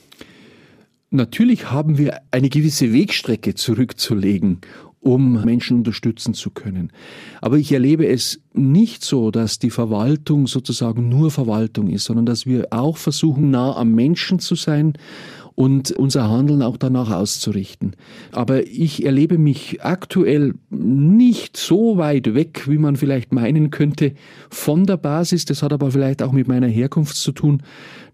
Natürlich 1.11 1.71
haben 1.71 1.99
wir 1.99 2.21
eine 2.31 2.49
gewisse 2.49 2.93
Wegstrecke 2.93 3.55
zurückzulegen 3.55 4.61
um 5.01 5.45
Menschen 5.45 5.79
unterstützen 5.79 6.35
zu 6.35 6.51
können. 6.51 6.93
Aber 7.41 7.57
ich 7.57 7.73
erlebe 7.73 8.07
es 8.07 8.41
nicht 8.53 9.03
so, 9.03 9.31
dass 9.31 9.59
die 9.59 9.71
Verwaltung 9.71 10.47
sozusagen 10.47 11.09
nur 11.09 11.31
Verwaltung 11.31 11.89
ist, 11.89 12.05
sondern 12.05 12.27
dass 12.27 12.45
wir 12.45 12.69
auch 12.71 12.99
versuchen, 12.99 13.51
nah 13.51 13.75
am 13.77 13.93
Menschen 13.93 14.39
zu 14.39 14.55
sein 14.55 14.93
und 15.61 15.93
unser 15.93 16.31
Handeln 16.31 16.63
auch 16.63 16.79
danach 16.79 17.11
auszurichten. 17.11 17.95
Aber 18.33 18.67
ich 18.67 19.05
erlebe 19.05 19.37
mich 19.37 19.83
aktuell 19.83 20.55
nicht 20.71 21.59
so 21.59 21.99
weit 21.99 22.33
weg, 22.33 22.67
wie 22.67 22.79
man 22.79 22.97
vielleicht 22.97 23.35
meinen 23.35 23.71
könnte, 23.71 24.15
von 24.49 24.87
der 24.87 24.97
Basis. 24.97 25.45
Das 25.45 25.63
hat 25.63 25.75
aber 25.75 25.91
vielleicht 25.91 26.23
auch 26.23 26.33
mit 26.33 26.49
meiner 26.49 26.67
Herkunft 26.67 27.15
zu 27.15 27.33
tun, 27.33 27.63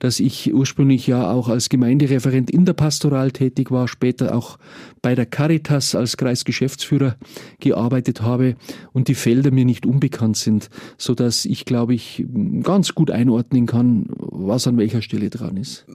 dass 0.00 0.18
ich 0.18 0.52
ursprünglich 0.52 1.06
ja 1.06 1.30
auch 1.30 1.48
als 1.48 1.68
Gemeindereferent 1.68 2.50
in 2.50 2.64
der 2.64 2.72
Pastoral 2.72 3.30
tätig 3.30 3.70
war, 3.70 3.86
später 3.86 4.34
auch 4.34 4.58
bei 5.00 5.14
der 5.14 5.26
Caritas 5.26 5.94
als 5.94 6.16
Kreisgeschäftsführer 6.16 7.14
gearbeitet 7.60 8.22
habe 8.22 8.56
und 8.92 9.06
die 9.06 9.14
Felder 9.14 9.52
mir 9.52 9.64
nicht 9.64 9.86
unbekannt 9.86 10.36
sind, 10.36 10.68
so 10.98 11.14
dass 11.14 11.44
ich 11.44 11.64
glaube 11.64 11.94
ich 11.94 12.26
ganz 12.64 12.96
gut 12.96 13.12
einordnen 13.12 13.66
kann, 13.66 14.06
was 14.18 14.66
an 14.66 14.78
welcher 14.78 15.00
Stelle 15.00 15.30
dran 15.30 15.56
ist. 15.56 15.86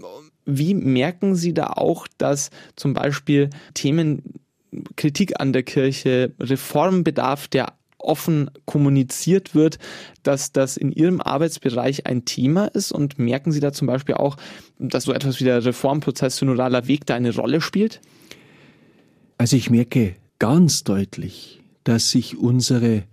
Wie 0.45 0.73
merken 0.73 1.35
Sie 1.35 1.53
da 1.53 1.67
auch, 1.67 2.07
dass 2.17 2.49
zum 2.75 2.93
Beispiel 2.93 3.49
Themen 3.73 4.23
Kritik 4.95 5.39
an 5.39 5.53
der 5.53 5.63
Kirche, 5.63 6.33
Reformbedarf, 6.39 7.47
der 7.47 7.73
offen 7.97 8.49
kommuniziert 8.65 9.53
wird, 9.53 9.77
dass 10.23 10.51
das 10.51 10.77
in 10.77 10.91
Ihrem 10.91 11.21
Arbeitsbereich 11.21 12.07
ein 12.07 12.25
Thema 12.25 12.65
ist? 12.65 12.91
Und 12.91 13.19
merken 13.19 13.51
Sie 13.51 13.59
da 13.59 13.73
zum 13.73 13.87
Beispiel 13.87 14.15
auch, 14.15 14.37
dass 14.79 15.03
so 15.03 15.13
etwas 15.13 15.39
wie 15.39 15.43
der 15.43 15.63
Reformprozess 15.63 16.37
synodaler 16.37 16.87
Weg 16.87 17.05
da 17.05 17.15
eine 17.15 17.35
Rolle 17.35 17.61
spielt? 17.61 18.01
Also 19.37 19.55
ich 19.55 19.69
merke 19.69 20.15
ganz 20.39 20.83
deutlich, 20.83 21.61
dass 21.83 22.11
sich 22.11 22.37
unsere 22.37 23.03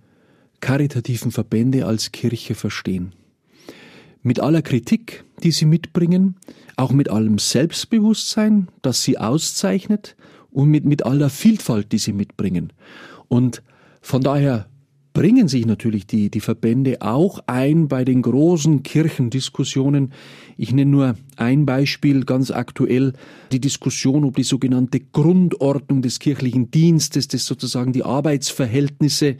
karitativen 0.60 1.30
Verbände 1.30 1.86
als 1.86 2.12
Kirche 2.12 2.54
verstehen. 2.54 3.12
Mit 4.28 4.40
aller 4.40 4.60
Kritik, 4.60 5.24
die 5.42 5.52
sie 5.52 5.64
mitbringen, 5.64 6.36
auch 6.76 6.92
mit 6.92 7.08
allem 7.08 7.38
Selbstbewusstsein, 7.38 8.68
das 8.82 9.02
sie 9.02 9.16
auszeichnet 9.16 10.16
und 10.50 10.68
mit, 10.68 10.84
mit 10.84 11.06
aller 11.06 11.30
Vielfalt, 11.30 11.92
die 11.92 11.98
sie 11.98 12.12
mitbringen. 12.12 12.74
Und 13.28 13.62
von 14.02 14.20
daher 14.20 14.66
bringen 15.14 15.48
sich 15.48 15.64
natürlich 15.64 16.06
die, 16.06 16.30
die 16.30 16.40
Verbände 16.40 17.00
auch 17.00 17.40
ein 17.46 17.88
bei 17.88 18.04
den 18.04 18.20
großen 18.20 18.82
Kirchendiskussionen. 18.82 20.12
Ich 20.58 20.74
nenne 20.74 20.90
nur 20.90 21.16
ein 21.36 21.64
Beispiel 21.64 22.26
ganz 22.26 22.50
aktuell, 22.50 23.14
die 23.50 23.60
Diskussion, 23.60 24.26
ob 24.26 24.36
die 24.36 24.42
sogenannte 24.42 25.00
Grundordnung 25.00 26.02
des 26.02 26.18
kirchlichen 26.18 26.70
Dienstes, 26.70 27.28
das 27.28 27.46
sozusagen 27.46 27.94
die 27.94 28.04
Arbeitsverhältnisse 28.04 29.36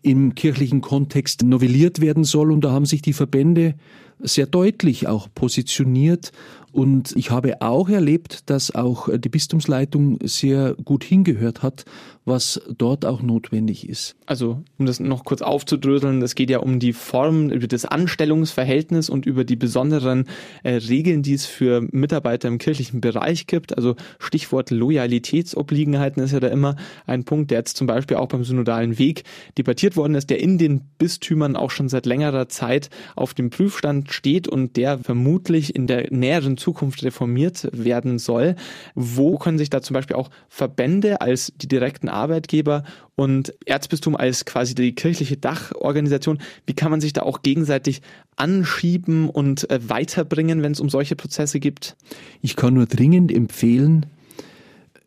im 0.00 0.34
kirchlichen 0.34 0.80
Kontext 0.80 1.42
novelliert 1.42 2.00
werden 2.00 2.24
soll. 2.24 2.50
Und 2.50 2.64
da 2.64 2.72
haben 2.72 2.86
sich 2.86 3.02
die 3.02 3.12
Verbände 3.12 3.74
sehr 4.22 4.46
deutlich 4.46 5.06
auch 5.08 5.28
positioniert 5.34 6.32
und 6.72 7.14
ich 7.16 7.30
habe 7.30 7.60
auch 7.62 7.88
erlebt, 7.88 8.48
dass 8.50 8.74
auch 8.74 9.08
die 9.12 9.28
Bistumsleitung 9.28 10.18
sehr 10.22 10.74
gut 10.84 11.04
hingehört 11.04 11.62
hat, 11.62 11.84
was 12.24 12.60
dort 12.76 13.04
auch 13.04 13.22
notwendig 13.22 13.88
ist. 13.88 14.14
Also, 14.26 14.62
um 14.78 14.86
das 14.86 15.00
noch 15.00 15.24
kurz 15.24 15.42
aufzudröseln, 15.42 16.22
es 16.22 16.34
geht 16.34 16.50
ja 16.50 16.58
um 16.58 16.78
die 16.78 16.92
Form, 16.92 17.50
über 17.50 17.66
das 17.66 17.84
Anstellungsverhältnis 17.84 19.10
und 19.10 19.26
über 19.26 19.44
die 19.44 19.56
besonderen 19.56 20.26
äh, 20.62 20.74
Regeln, 20.74 21.22
die 21.22 21.34
es 21.34 21.46
für 21.46 21.80
Mitarbeiter 21.90 22.46
im 22.46 22.58
kirchlichen 22.58 23.00
Bereich 23.00 23.46
gibt. 23.46 23.76
Also 23.76 23.96
Stichwort 24.18 24.70
Loyalitätsobliegenheiten 24.70 26.22
ist 26.22 26.32
ja 26.32 26.40
da 26.40 26.48
immer 26.48 26.76
ein 27.06 27.24
Punkt, 27.24 27.50
der 27.50 27.58
jetzt 27.58 27.76
zum 27.76 27.86
Beispiel 27.86 28.18
auch 28.18 28.28
beim 28.28 28.44
synodalen 28.44 28.98
Weg 28.98 29.24
debattiert 29.58 29.96
worden 29.96 30.14
ist, 30.14 30.30
der 30.30 30.40
in 30.40 30.58
den 30.58 30.82
Bistümern 30.98 31.56
auch 31.56 31.70
schon 31.70 31.88
seit 31.88 32.06
längerer 32.06 32.48
Zeit 32.48 32.90
auf 33.16 33.34
dem 33.34 33.50
Prüfstand 33.50 34.12
steht 34.12 34.46
und 34.46 34.76
der 34.76 34.98
vermutlich 34.98 35.74
in 35.74 35.86
der 35.86 36.12
näheren 36.12 36.56
Zukunft 36.60 37.02
reformiert 37.02 37.68
werden 37.72 38.18
soll. 38.18 38.54
Wo 38.94 39.38
können 39.38 39.58
sich 39.58 39.70
da 39.70 39.82
zum 39.82 39.94
Beispiel 39.94 40.16
auch 40.16 40.30
Verbände 40.48 41.20
als 41.20 41.52
die 41.56 41.68
direkten 41.68 42.08
Arbeitgeber 42.08 42.84
und 43.16 43.52
Erzbistum 43.66 44.14
als 44.14 44.44
quasi 44.44 44.74
die 44.74 44.94
kirchliche 44.94 45.36
Dachorganisation, 45.36 46.38
wie 46.66 46.74
kann 46.74 46.90
man 46.90 47.00
sich 47.00 47.12
da 47.12 47.22
auch 47.22 47.42
gegenseitig 47.42 48.02
anschieben 48.36 49.28
und 49.28 49.68
äh, 49.70 49.80
weiterbringen, 49.88 50.62
wenn 50.62 50.72
es 50.72 50.80
um 50.80 50.88
solche 50.88 51.16
Prozesse 51.16 51.60
gibt? 51.60 51.96
Ich 52.40 52.56
kann 52.56 52.74
nur 52.74 52.86
dringend 52.86 53.32
empfehlen, 53.32 54.06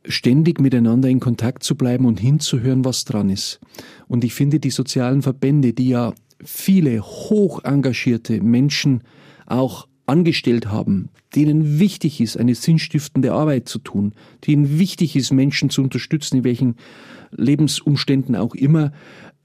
ständig 0.05 0.59
miteinander 0.59 1.09
in 1.09 1.19
Kontakt 1.19 1.63
zu 1.63 1.75
bleiben 1.75 2.05
und 2.05 2.19
hinzuhören, 2.19 2.83
was 2.85 3.05
dran 3.05 3.29
ist. 3.29 3.59
Und 4.07 4.23
ich 4.23 4.33
finde, 4.33 4.59
die 4.59 4.69
sozialen 4.69 5.21
Verbände, 5.21 5.73
die 5.73 5.89
ja 5.89 6.13
viele 6.43 7.01
hoch 7.01 7.63
engagierte 7.63 8.41
Menschen 8.41 9.03
auch 9.45 9.87
angestellt 10.05 10.67
haben, 10.67 11.09
denen 11.35 11.79
wichtig 11.79 12.19
ist, 12.21 12.37
eine 12.37 12.55
sinnstiftende 12.55 13.33
Arbeit 13.33 13.69
zu 13.69 13.79
tun, 13.79 14.13
denen 14.45 14.79
wichtig 14.79 15.15
ist, 15.15 15.31
Menschen 15.31 15.69
zu 15.69 15.81
unterstützen, 15.81 16.37
in 16.37 16.43
welchen 16.43 16.75
Lebensumständen 17.31 18.35
auch 18.35 18.55
immer, 18.55 18.91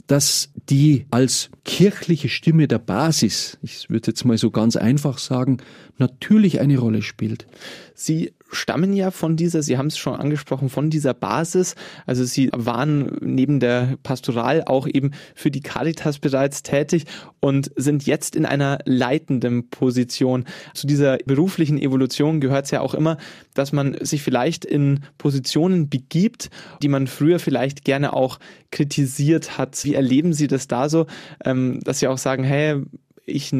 dass 0.09 0.50
die 0.69 1.07
als 1.11 1.50
kirchliche 1.65 2.29
Stimme 2.29 2.67
der 2.67 2.79
Basis, 2.79 3.59
ich 3.62 3.91
würde 3.91 4.09
jetzt 4.09 4.25
mal 4.25 4.38
so 4.38 4.50
ganz 4.50 4.77
einfach 4.77 5.19
sagen, 5.19 5.59
natürlich 5.99 6.61
eine 6.61 6.79
Rolle 6.79 7.03
spielt. 7.03 7.47
Sie 7.95 8.33
stammen 8.50 8.93
ja 8.93 9.11
von 9.11 9.37
dieser, 9.37 9.62
Sie 9.62 9.78
haben 9.78 9.88
es 9.88 9.99
schon 9.99 10.14
angesprochen, 10.14 10.69
von 10.69 10.90
dieser 10.90 11.14
Basis. 11.14 11.75
Also 12.07 12.25
Sie 12.25 12.50
waren 12.55 13.17
neben 13.21 13.61
der 13.61 13.97
Pastoral 14.02 14.64
auch 14.64 14.87
eben 14.87 15.12
für 15.35 15.50
die 15.50 15.61
Caritas 15.61 16.19
bereits 16.19 16.62
tätig 16.62 17.05
und 17.40 17.71
sind 17.76 18.07
jetzt 18.07 18.37
in 18.37 18.47
einer 18.47 18.78
leitenden 18.85 19.69
Position. 19.71 20.45
Zu 20.75 20.87
dieser 20.87 21.19
beruflichen 21.19 21.78
Evolution 21.78 22.40
gehört 22.40 22.67
es 22.67 22.71
ja 22.71 22.81
auch 22.81 22.95
immer, 22.95 23.19
dass 23.55 23.73
man 23.73 23.97
sich 24.00 24.23
vielleicht 24.23 24.64
in 24.64 25.00
Positionen 25.19 25.88
begibt, 25.88 26.50
die 26.83 26.88
man 26.88 27.07
früher 27.07 27.38
vielleicht 27.38 27.85
gerne 27.85 28.12
auch 28.12 28.38
kritisiert 28.71 29.59
hat. 29.59 29.85
Wie 29.85 29.95
erleben 29.95 30.33
Sie 30.33 30.47
das 30.47 30.69
da 30.69 30.88
so, 30.88 31.07
ähm, 31.45 31.81
dass 31.85 31.99
Sie 31.99 32.09
auch 32.09 32.19
sagen, 32.19 32.45
hey, 32.45 32.83
ich 33.28 33.54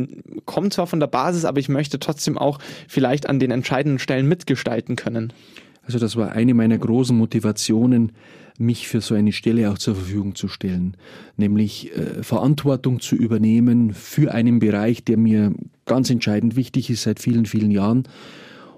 komme 0.45 0.71
zwar 0.71 0.87
von 0.87 1.01
der 1.01 1.07
Basis, 1.07 1.45
aber 1.45 1.61
ich 1.61 1.69
möchte 1.69 1.99
trotzdem 1.99 2.39
auch 2.39 2.59
vielleicht 2.89 3.29
an 3.29 3.39
den 3.39 3.51
entscheidenden 3.51 3.99
Stellen 3.99 4.27
mitgestalten 4.27 4.97
können. 4.97 5.33
Also 5.83 5.99
das 5.99 6.17
war 6.17 6.33
eine 6.33 6.55
meiner 6.55 6.77
großen 6.77 7.17
Motivationen, 7.17 8.13
mich 8.59 8.89
für 8.89 9.01
so 9.01 9.15
eine 9.15 9.33
Stelle 9.33 9.71
auch 9.71 9.79
zur 9.79 9.95
Verfügung 9.95 10.35
zu 10.35 10.49
stellen, 10.49 10.97
nämlich 11.37 11.97
äh, 11.97 12.23
Verantwortung 12.23 13.01
zu 13.01 13.15
übernehmen 13.15 13.95
für 13.95 14.35
einen 14.35 14.59
Bereich, 14.59 15.05
der 15.05 15.17
mir 15.17 15.55
ganz 15.87 16.11
entscheidend 16.11 16.57
wichtig 16.57 16.91
ist 16.91 17.05
seit 17.05 17.21
vielen, 17.21 17.47
vielen 17.47 17.71
Jahren 17.71 18.03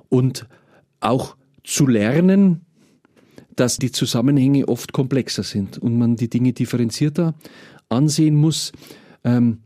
und 0.08 0.46
auch 1.00 1.36
zu 1.64 1.86
lernen, 1.86 2.60
dass 3.56 3.78
die 3.78 3.90
Zusammenhänge 3.90 4.68
oft 4.68 4.92
komplexer 4.92 5.42
sind 5.42 5.78
und 5.78 5.98
man 5.98 6.16
die 6.16 6.30
Dinge 6.30 6.52
differenzierter 6.52 7.34
ansehen 7.88 8.34
muss. 8.34 8.72
Ähm, 9.24 9.58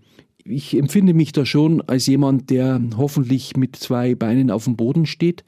ich 0.45 0.77
empfinde 0.77 1.15
mich 1.15 1.33
da 1.33 1.47
schon 1.47 1.81
als 1.83 2.07
jemand, 2.07 2.51
der 2.51 2.81
hoffentlich 2.97 3.57
mit 3.57 3.77
zwei 3.77 4.15
Beinen 4.15 4.51
auf 4.51 4.65
dem 4.65 4.77
Boden 4.77 5.07
steht 5.07 5.45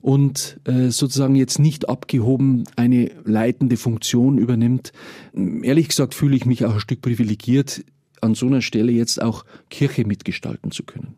und 0.00 0.60
äh, 0.64 0.90
sozusagen 0.90 1.34
jetzt 1.34 1.58
nicht 1.58 1.88
abgehoben 1.88 2.64
eine 2.76 3.10
leitende 3.24 3.78
Funktion 3.78 4.36
übernimmt. 4.36 4.92
Ehrlich 5.34 5.88
gesagt 5.88 6.14
fühle 6.14 6.36
ich 6.36 6.44
mich 6.44 6.64
auch 6.66 6.74
ein 6.74 6.80
Stück 6.80 7.00
privilegiert, 7.00 7.84
an 8.20 8.34
so 8.34 8.46
einer 8.46 8.62
Stelle 8.62 8.92
jetzt 8.92 9.20
auch 9.20 9.44
Kirche 9.70 10.06
mitgestalten 10.06 10.70
zu 10.70 10.82
können. 10.82 11.14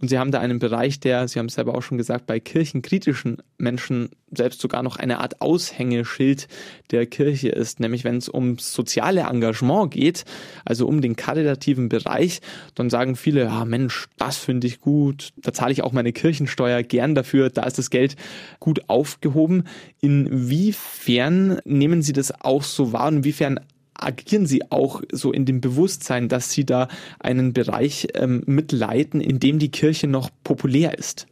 Und 0.00 0.08
sie 0.08 0.18
haben 0.18 0.30
da 0.30 0.40
einen 0.40 0.58
Bereich, 0.58 1.00
der, 1.00 1.26
Sie 1.28 1.38
haben 1.38 1.46
es 1.46 1.54
selber 1.54 1.74
auch 1.74 1.82
schon 1.82 1.98
gesagt, 1.98 2.26
bei 2.26 2.40
kirchenkritischen 2.40 3.38
Menschen 3.58 4.10
selbst 4.30 4.60
sogar 4.60 4.82
noch 4.82 4.96
eine 4.96 5.18
Art 5.18 5.40
Aushängeschild 5.40 6.48
der 6.90 7.06
Kirche 7.06 7.48
ist. 7.48 7.80
Nämlich 7.80 8.04
wenn 8.04 8.16
es 8.16 8.28
ums 8.28 8.72
soziale 8.72 9.22
Engagement 9.22 9.90
geht, 9.90 10.24
also 10.64 10.86
um 10.86 11.00
den 11.00 11.16
karitativen 11.16 11.88
Bereich, 11.88 12.40
dann 12.74 12.90
sagen 12.90 13.16
viele, 13.16 13.44
ja 13.44 13.64
Mensch, 13.64 14.06
das 14.16 14.36
finde 14.36 14.66
ich 14.66 14.80
gut, 14.80 15.32
da 15.36 15.52
zahle 15.52 15.72
ich 15.72 15.82
auch 15.82 15.92
meine 15.92 16.12
Kirchensteuer 16.12 16.82
gern 16.82 17.14
dafür, 17.14 17.50
da 17.50 17.64
ist 17.64 17.78
das 17.78 17.90
Geld 17.90 18.16
gut 18.60 18.88
aufgehoben. 18.88 19.64
Inwiefern 20.00 21.60
nehmen 21.64 22.02
Sie 22.02 22.12
das 22.12 22.32
auch 22.40 22.62
so 22.62 22.92
wahr? 22.92 23.08
Inwiefern 23.08 23.60
agieren 23.98 24.46
Sie 24.46 24.70
auch 24.70 25.02
so 25.12 25.32
in 25.32 25.44
dem 25.44 25.60
Bewusstsein, 25.60 26.28
dass 26.28 26.50
Sie 26.50 26.64
da 26.64 26.88
einen 27.18 27.52
Bereich 27.52 28.08
ähm, 28.14 28.42
mitleiten, 28.46 29.20
in 29.20 29.40
dem 29.40 29.58
die 29.58 29.70
Kirche 29.70 30.06
noch 30.06 30.30
populär 30.44 30.96
ist? 30.98 31.26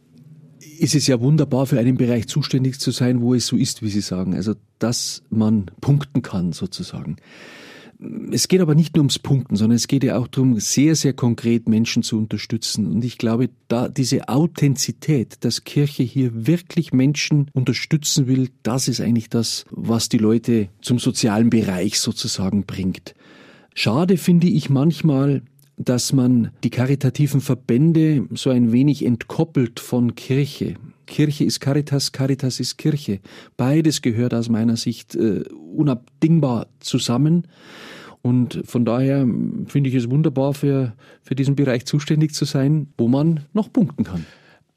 Es 0.79 0.93
ist 0.93 1.07
ja 1.07 1.19
wunderbar, 1.19 1.65
für 1.65 1.79
einen 1.79 1.97
Bereich 1.97 2.27
zuständig 2.27 2.79
zu 2.79 2.91
sein, 2.91 3.21
wo 3.21 3.33
es 3.33 3.47
so 3.47 3.55
ist, 3.55 3.81
wie 3.81 3.89
Sie 3.89 4.01
sagen. 4.01 4.35
Also, 4.35 4.53
dass 4.77 5.23
man 5.29 5.71
punkten 5.81 6.21
kann, 6.21 6.51
sozusagen. 6.51 7.17
Es 8.31 8.47
geht 8.47 8.61
aber 8.61 8.75
nicht 8.75 8.95
nur 8.95 9.01
ums 9.01 9.17
Punkten, 9.17 9.55
sondern 9.55 9.75
es 9.75 9.87
geht 9.87 10.03
ja 10.03 10.17
auch 10.17 10.27
darum, 10.27 10.59
sehr, 10.59 10.95
sehr 10.95 11.13
konkret 11.13 11.67
Menschen 11.67 12.03
zu 12.03 12.17
unterstützen. 12.17 12.85
Und 12.85 13.03
ich 13.03 13.17
glaube, 13.17 13.49
da 13.67 13.89
diese 13.89 14.29
Authentizität, 14.29 15.37
dass 15.39 15.63
Kirche 15.63 16.03
hier 16.03 16.45
wirklich 16.47 16.93
Menschen 16.93 17.49
unterstützen 17.53 18.27
will, 18.27 18.49
das 18.61 18.87
ist 18.87 19.01
eigentlich 19.01 19.29
das, 19.29 19.65
was 19.71 20.09
die 20.09 20.19
Leute 20.19 20.69
zum 20.81 20.99
sozialen 20.99 21.49
Bereich 21.49 21.99
sozusagen 21.99 22.65
bringt. 22.65 23.15
Schade 23.73 24.17
finde 24.17 24.47
ich 24.47 24.69
manchmal, 24.69 25.41
dass 25.77 26.13
man 26.13 26.51
die 26.63 26.71
karitativen 26.71 27.41
Verbände 27.41 28.27
so 28.31 28.49
ein 28.49 28.71
wenig 28.71 29.05
entkoppelt 29.05 29.79
von 29.79 30.15
Kirche. 30.15 30.75
Kirche 31.07 31.43
ist 31.43 31.59
Caritas, 31.59 32.11
Caritas 32.11 32.59
ist 32.59 32.77
Kirche. 32.77 33.19
Beides 33.57 34.01
gehört 34.03 34.33
aus 34.33 34.49
meiner 34.49 34.77
Sicht 34.77 35.15
äh, 35.15 35.43
unabdingbar 35.75 36.67
zusammen. 36.79 37.47
Und 38.21 38.61
von 38.65 38.85
daher 38.85 39.25
finde 39.67 39.89
ich 39.89 39.95
es 39.95 40.09
wunderbar, 40.09 40.53
für, 40.53 40.93
für 41.21 41.33
diesen 41.33 41.55
Bereich 41.55 41.85
zuständig 41.85 42.33
zu 42.33 42.45
sein, 42.45 42.87
wo 42.97 43.07
man 43.07 43.45
noch 43.53 43.71
punkten 43.71 44.03
kann. 44.03 44.25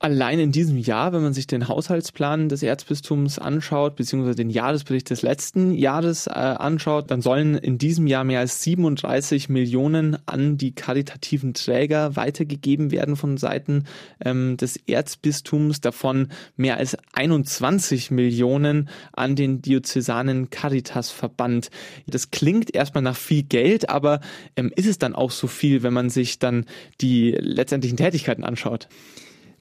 Allein 0.03 0.39
in 0.39 0.51
diesem 0.51 0.79
Jahr, 0.79 1.13
wenn 1.13 1.21
man 1.21 1.35
sich 1.35 1.47
den 1.47 1.69
Haushaltsplan 1.69 2.49
des 2.49 2.63
Erzbistums 2.63 3.39
anschaut, 3.39 3.97
beziehungsweise 3.97 4.35
den 4.35 4.49
Jahresbericht 4.49 5.11
des 5.11 5.21
letzten 5.21 5.75
Jahres 5.75 6.27
äh, 6.27 6.31
anschaut, 6.31 7.11
dann 7.11 7.21
sollen 7.21 7.55
in 7.55 7.77
diesem 7.77 8.07
Jahr 8.07 8.25
mehr 8.25 8.41
als 8.41 8.63
37 8.63 9.51
Millionen 9.51 10.17
an 10.25 10.57
die 10.57 10.75
karitativen 10.75 11.53
Träger 11.53 12.17
weitergegeben 12.17 12.93
werden 12.93 13.15
von 13.15 13.37
Seiten 13.37 13.85
ähm, 14.25 14.57
des 14.57 14.79
Erzbistums, 14.87 15.83
davon 15.83 16.29
mehr 16.57 16.79
als 16.79 16.97
21 17.13 18.11
Millionen 18.11 18.89
an 19.13 19.37
den 19.37 19.61
diözesanen 19.61 20.49
Caritasverband. 20.49 21.69
Das 22.07 22.31
klingt 22.31 22.75
erstmal 22.75 23.03
nach 23.03 23.17
viel 23.17 23.43
Geld, 23.43 23.91
aber 23.91 24.21
ähm, 24.57 24.73
ist 24.75 24.89
es 24.89 24.97
dann 24.97 25.15
auch 25.15 25.31
so 25.31 25.47
viel, 25.47 25.83
wenn 25.83 25.93
man 25.93 26.09
sich 26.09 26.39
dann 26.39 26.65
die 27.03 27.33
letztendlichen 27.33 27.99
Tätigkeiten 27.99 28.45
anschaut? 28.45 28.89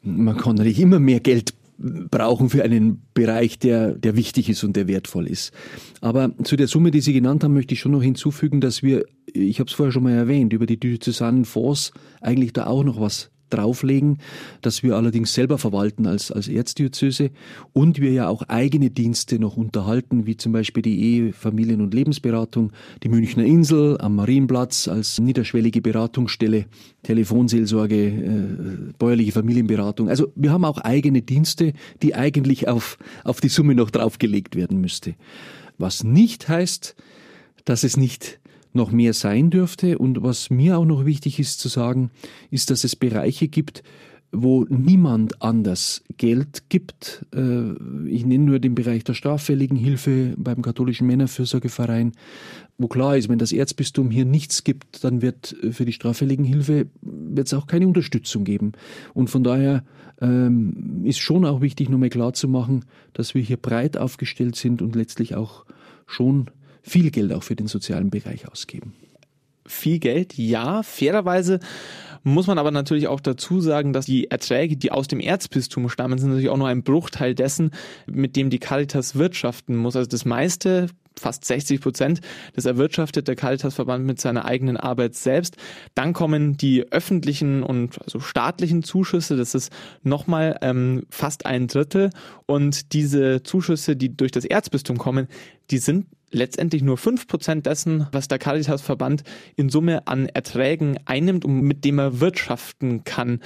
Man 0.01 0.38
kann 0.38 0.56
natürlich 0.56 0.79
immer 0.79 1.00
mehr 1.00 1.20
Geld 1.20 1.53
brauchen 1.79 2.50
für 2.50 2.63
einen 2.63 3.03
Bereich, 3.13 3.58
der, 3.58 3.94
der 3.94 4.15
wichtig 4.15 4.50
ist 4.50 4.63
und 4.63 4.75
der 4.75 4.88
wertvoll 4.88 5.27
ist. 5.27 5.53
Aber 6.01 6.32
zu 6.44 6.58
der 6.58 6.68
Summe, 6.68 6.91
die 6.91 7.01
Sie 7.01 7.13
genannt 7.13 7.44
haben, 7.44 7.53
möchte 7.53 7.74
ich 7.74 7.79
schon 7.79 7.94
noch 7.94 8.03
hinzufügen, 8.03 8.60
dass 8.60 8.84
wir, 8.84 9.06
ich 9.32 9.60
habe 9.60 9.70
es 9.70 9.74
vorher 9.74 9.91
schon 9.91 10.03
mal 10.03 10.13
erwähnt, 10.13 10.51
über 10.51 10.65
die 10.65 10.79
diözesanen 10.79 11.46
Fonds 11.46 11.94
eigentlich 12.22 12.51
da 12.53 12.68
auch 12.68 12.84
noch 12.84 13.00
was 13.00 13.32
drauflegen, 13.50 14.20
das 14.62 14.84
wir 14.84 14.96
allerdings 14.96 15.34
selber 15.34 15.58
verwalten 15.58 16.08
als, 16.08 16.32
als 16.32 16.48
Erzdiözese 16.48 17.32
und 17.74 18.00
wir 18.00 18.12
ja 18.12 18.27
auch 18.27 18.44
eigene 18.44 18.89
Dienste 18.89 19.39
noch 19.39 19.58
unterhalten, 19.58 20.25
wie 20.25 20.38
zum 20.38 20.51
Beispiel 20.51 20.84
die 20.84 21.00
Ehe, 21.01 21.34
Familien- 21.34 21.82
und 21.82 21.94
Lebensberatung, 21.94 22.72
die 23.03 23.10
Münchner 23.10 23.44
Insel 23.44 24.00
am 24.00 24.15
Marienplatz 24.15 24.88
als 24.88 25.20
niederschwellige 25.20 25.82
Beratungsstelle, 25.82 26.65
Telefonseelsorge, 27.03 28.08
äh, 28.08 28.94
bäuerliche 28.98 29.32
Familienberatung. 29.32 30.10
Also 30.10 30.32
wir 30.36 30.51
haben 30.51 30.65
auch 30.65 30.79
eigene 30.79 31.22
Dienste, 31.22 31.74
die 32.01 32.15
eigentlich 32.15 32.68
auf, 32.68 32.98
auf 33.24 33.41
die 33.41 33.50
Summe 33.50 33.75
noch 33.75 33.89
draufgelegt 33.89 34.56
werden 34.56 34.82
müsste. 34.82 35.15
Was 35.77 36.03
nicht 36.03 36.50
heißt, 36.50 36.96
dass 37.65 37.84
es 37.84 37.98
nicht 37.98 38.39
noch 38.74 38.92
mehr 38.92 39.14
sein 39.14 39.50
dürfte. 39.50 39.98
Und 39.98 40.24
was 40.24 40.50
mir 40.50 40.78
auch 40.78 40.86
noch 40.86 41.06
wichtig 41.06 41.40
ist 41.40 41.60
zu 41.60 41.68
sagen, 41.68 42.12
ist, 42.52 42.70
dass 42.70 42.84
es 42.84 42.96
Bereiche 42.96 43.48
gibt, 43.48 43.84
wo 44.32 44.66
niemand 44.70 45.42
anders 45.42 46.04
Geld 46.18 46.70
gibt. 46.70 47.26
Äh, 47.34 47.72
ich 48.08 48.26
nenne 48.26 48.46
nur 48.46 48.60
den 48.60 48.76
Bereich 48.76 49.04
der 49.04 49.16
straffälligen 49.16 49.78
Hilfe 49.78 50.36
beim 50.38 50.62
katholischen 50.62 51.08
Männerfürsorgeverein, 51.08 52.12
wo 52.78 52.88
klar 52.88 53.18
ist, 53.18 53.28
wenn 53.28 53.40
das 53.40 53.52
Erzbistum 53.52 54.12
hier 54.12 54.26
nichts 54.26 54.64
gibt, 54.64 55.04
dann 55.04 55.22
wird 55.22 55.56
für 55.72 55.86
die 55.86 55.94
straffälligen 55.94 56.46
Hilfe 56.46 56.88
wird 57.02 57.48
es 57.48 57.54
auch 57.54 57.68
keine 57.68 57.88
Unterstützung 57.88 58.44
geben. 58.44 58.74
Und 59.14 59.30
von 59.30 59.44
daher 59.44 59.84
ähm, 60.22 61.02
ist 61.04 61.20
schon 61.20 61.46
auch 61.46 61.62
wichtig, 61.62 61.90
nochmal 61.90 62.10
klar 62.10 62.34
zu 62.34 62.48
machen, 62.48 62.86
dass 63.14 63.34
wir 63.34 63.42
hier 63.42 63.58
breit 63.58 63.98
aufgestellt 63.98 64.56
sind 64.56 64.82
und 64.82 64.96
letztlich 64.96 65.36
auch 65.36 65.66
schon 66.06 66.52
viel 66.82 67.12
Geld 67.12 67.34
auch 67.34 67.44
für 67.44 67.56
den 67.56 67.68
sozialen 67.68 68.10
Bereich 68.10 68.48
ausgeben. 68.48 68.94
Viel 69.66 70.00
Geld, 70.00 70.38
ja. 70.38 70.82
Fairerweise 70.82 71.60
muss 72.24 72.48
man 72.48 72.58
aber 72.58 72.72
natürlich 72.72 73.08
auch 73.08 73.20
dazu 73.20 73.62
sagen, 73.62 73.94
dass 73.94 74.06
die 74.06 74.32
Erträge, 74.32 74.76
die 74.78 74.92
aus 74.92 75.08
dem 75.08 75.20
Erzbistum 75.20 75.90
stammen, 75.90 76.18
sind 76.18 76.30
natürlich 76.30 76.50
auch 76.50 76.58
nur 76.58 76.68
ein 76.68 76.84
Bruchteil 76.84 77.36
dessen, 77.36 77.72
mit 78.08 78.36
dem 78.36 78.50
die 78.50 78.60
Caritas 78.60 79.16
wirtschaften 79.16 79.76
muss. 79.76 79.96
Also 79.96 80.10
das 80.10 80.26
meiste 80.26 80.88
fast 81.20 81.46
60 81.46 81.82
Prozent. 81.82 82.22
Das 82.56 82.65
erwirtschaftet 82.65 83.28
der 83.28 83.36
Caritasverband 83.36 84.06
mit 84.06 84.20
seiner 84.20 84.46
eigenen 84.46 84.78
Arbeit 84.78 85.15
selbst. 85.15 85.58
Dann 85.94 86.13
kommen 86.13 86.58
die 86.58 86.92
öffentlichen 86.92 87.62
und 87.62 88.02
also 88.02 88.20
staatlichen 88.20 88.84
Zuschüsse. 88.84 89.36
Das 89.36 89.54
ist 89.54 89.72
nochmal 90.02 90.58
ähm, 90.62 91.04
fast 91.10 91.46
ein 91.46 91.68
Drittel. 91.68 92.10
Und 92.46 92.94
diese 92.94 93.44
Zuschüsse, 93.44 93.96
die 93.96 94.15
durch 94.15 94.32
das 94.32 94.46
Erzbistum 94.46 94.98
kommen, 94.98 95.28
die 95.70 95.78
sind 95.78 96.08
letztendlich 96.32 96.82
nur 96.82 96.98
fünf 96.98 97.28
Prozent 97.28 97.65
dessen, 97.65 98.08
was 98.12 98.28
der 98.28 98.39
Caritasverband 98.39 99.24
in 99.56 99.70
Summe 99.70 100.08
an 100.08 100.28
Erträgen 100.28 100.98
einnimmt 101.06 101.46
und 101.46 101.62
mit 101.62 101.86
dem 101.86 102.00
er 102.00 102.20
wirtschaften 102.20 103.04
kann. 103.04 103.39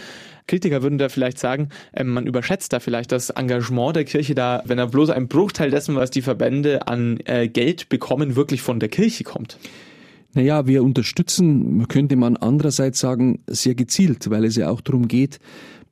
Kritiker 0.48 0.84
würden 0.84 0.98
da 0.98 1.10
vielleicht 1.10 1.40
sagen, 1.40 1.70
äh, 1.94 2.04
man 2.04 2.28
überschätzt 2.28 2.74
da 2.74 2.80
vielleicht 2.80 3.12
das 3.12 3.30
Engagement 3.30 3.96
der 3.96 4.06
Kirche 4.06 4.36
da, 4.36 4.64
wenn 4.66 4.78
er 4.78 4.88
bloß 4.88 5.10
ein 5.10 5.28
Bruchteil 5.28 5.72
dessen, 5.72 5.96
was 5.96 6.12
die 6.12 6.22
Verbände 6.22 6.88
an 6.88 7.20
äh, 7.26 7.48
Geld 7.48 7.90
bekommen, 7.90 8.36
wirklich 8.36 8.62
von 8.62 8.80
der 8.80 8.90
Kirche 8.90 9.24
kommt. 9.24 9.58
Naja, 10.34 10.66
wir 10.66 10.84
unterstützen, 10.84 11.88
könnte 11.88 12.16
man 12.16 12.38
andererseits 12.38 13.00
sagen, 13.00 13.44
sehr 13.48 13.76
gezielt, 13.76 14.30
weil 14.32 14.46
es 14.46 14.56
ja 14.56 14.70
auch 14.70 14.82
darum 14.82 15.08
geht, 15.08 15.40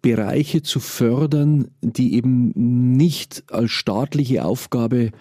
Bereiche 0.01 0.63
zu 0.63 0.79
fördern, 0.79 1.67
die 1.81 2.15
eben 2.15 2.51
nicht 2.97 3.43
als 3.51 3.71
staatliche 3.71 4.43
Aufgabe 4.43 5.11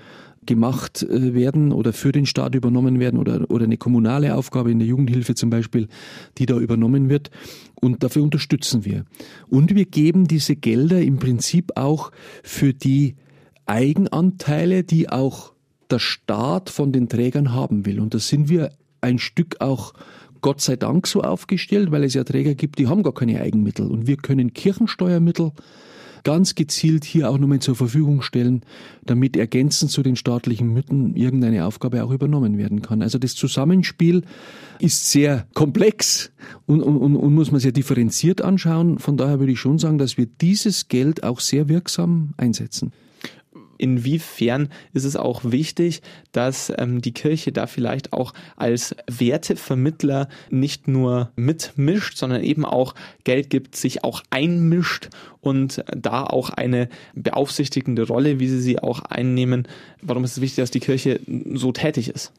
gemacht 0.51 1.05
äh, 1.05 1.33
werden 1.33 1.71
oder 1.71 1.93
für 1.93 2.11
den 2.11 2.27
Staat 2.27 2.57
übernommen 2.57 2.99
werden 2.99 3.21
oder, 3.21 3.49
oder 3.51 3.67
eine 3.67 3.77
kommunale 3.77 4.35
Aufgabe 4.35 4.73
in 4.73 4.81
der 4.81 4.89
Jugendhilfe 4.89 5.37
zum 5.37 5.49
Beispiel, 5.49 5.87
die 6.39 6.47
da 6.47 6.59
übernommen 6.59 7.09
wird. 7.09 7.31
Und 7.81 8.03
dafür 8.03 8.25
unterstützen 8.25 8.85
wir. 8.85 9.05
Und 9.49 9.77
wir 9.77 9.85
geben 9.85 10.27
diese 10.27 10.57
Gelder 10.57 11.01
im 11.01 11.19
Prinzip 11.19 11.77
auch 11.77 12.11
für 12.43 12.75
die 12.75 13.15
Eigenanteile, 13.65 14.83
die 14.83 15.09
auch 15.09 15.53
der 15.89 16.01
Staat 16.01 16.69
von 16.69 16.91
den 16.91 17.09
Trägern 17.09 17.53
haben 17.53 17.87
will. 17.87 18.01
Und 18.01 18.13
da 18.13 18.19
sind 18.19 18.49
wir 18.49 18.73
ein 19.01 19.21
Stück 19.21 19.61
auch 19.61 19.93
Gott 20.41 20.61
sei 20.61 20.75
Dank 20.75 21.07
so 21.07 21.23
aufgestellt, 21.23 21.93
weil 21.93 22.03
es 22.03 22.15
ja 22.15 22.25
Träger 22.25 22.57
gibt, 22.57 22.81
die 22.81 22.89
haben 22.89 23.05
gar 23.05 23.15
keine 23.15 23.41
Eigenmittel. 23.41 23.87
Und 23.87 24.09
wir 24.09 24.17
können 24.17 24.53
Kirchensteuermittel 24.53 25.53
ganz 26.25 26.55
gezielt 26.55 27.05
hier 27.05 27.31
auch 27.31 27.39
nochmal 27.39 27.61
zur 27.61 27.77
Verfügung 27.77 28.23
stellen, 28.23 28.63
damit 29.05 29.37
ergänzend 29.37 29.91
zu 29.91 30.03
den 30.03 30.17
staatlichen 30.17 30.73
Mitteln 30.73 31.15
irgendeine 31.17 31.67
Aufgabe 31.67 32.03
auch 32.05 32.11
übernommen 32.11 32.59
werden 32.59 32.83
kann. 32.83 33.03
Also 33.03 33.19
das 33.19 33.35
Zusammenspiel 33.35 34.23
ist 34.79 35.11
sehr 35.11 35.47
komplex 35.55 36.33
und, 36.67 36.83
und, 36.83 37.17
und 37.17 37.35
muss 37.35 37.51
man 37.51 37.61
sehr 37.61 37.73
differenziert 37.73 38.43
anschauen. 38.43 38.99
Von 38.99 39.17
daher 39.17 39.41
würde 39.41 39.53
ich 39.53 39.61
schon 39.61 39.79
sagen, 39.79 39.99
dass 39.99 40.17
wir 40.17 40.27
dieses 40.27 40.89
Geld 40.89 41.23
auch 41.23 41.41
sehr 41.41 41.69
wirksam 41.69 42.35
einsetzen 42.37 42.93
inwiefern 43.81 44.69
ist 44.93 45.05
es 45.05 45.17
auch 45.17 45.43
wichtig, 45.45 46.03
dass 46.33 46.73
ähm, 46.77 47.01
die 47.01 47.13
Kirche 47.13 47.51
da 47.53 47.67
vielleicht 47.67 48.13
auch 48.13 48.35
als 48.57 48.95
Wertevermittler 49.11 50.29
nicht 50.51 50.87
nur 50.87 51.33
mitmischt, 51.37 52.17
sondern 52.17 52.43
eben 52.43 52.65
auch 52.65 52.95
Geld 53.25 53.51
gibt, 53.51 53.77
sich 53.77 54.05
auch 54.05 54.23
einmischt 54.31 55.09
und 55.41 55.83
da 55.97 56.25
auch 56.25 56.51
eine 56.51 56.89
beaufsichtigende 57.15 58.07
Rolle, 58.07 58.39
wie 58.39 58.49
sie 58.49 58.61
sie 58.61 58.79
auch 58.79 59.01
einnehmen. 59.01 59.67
Warum 60.03 60.25
ist 60.25 60.33
es 60.33 60.41
wichtig, 60.41 60.63
dass 60.63 60.71
die 60.71 60.81
Kirche 60.81 61.21
so 61.55 61.73
tätig 61.73 62.09
ist? 62.09 62.33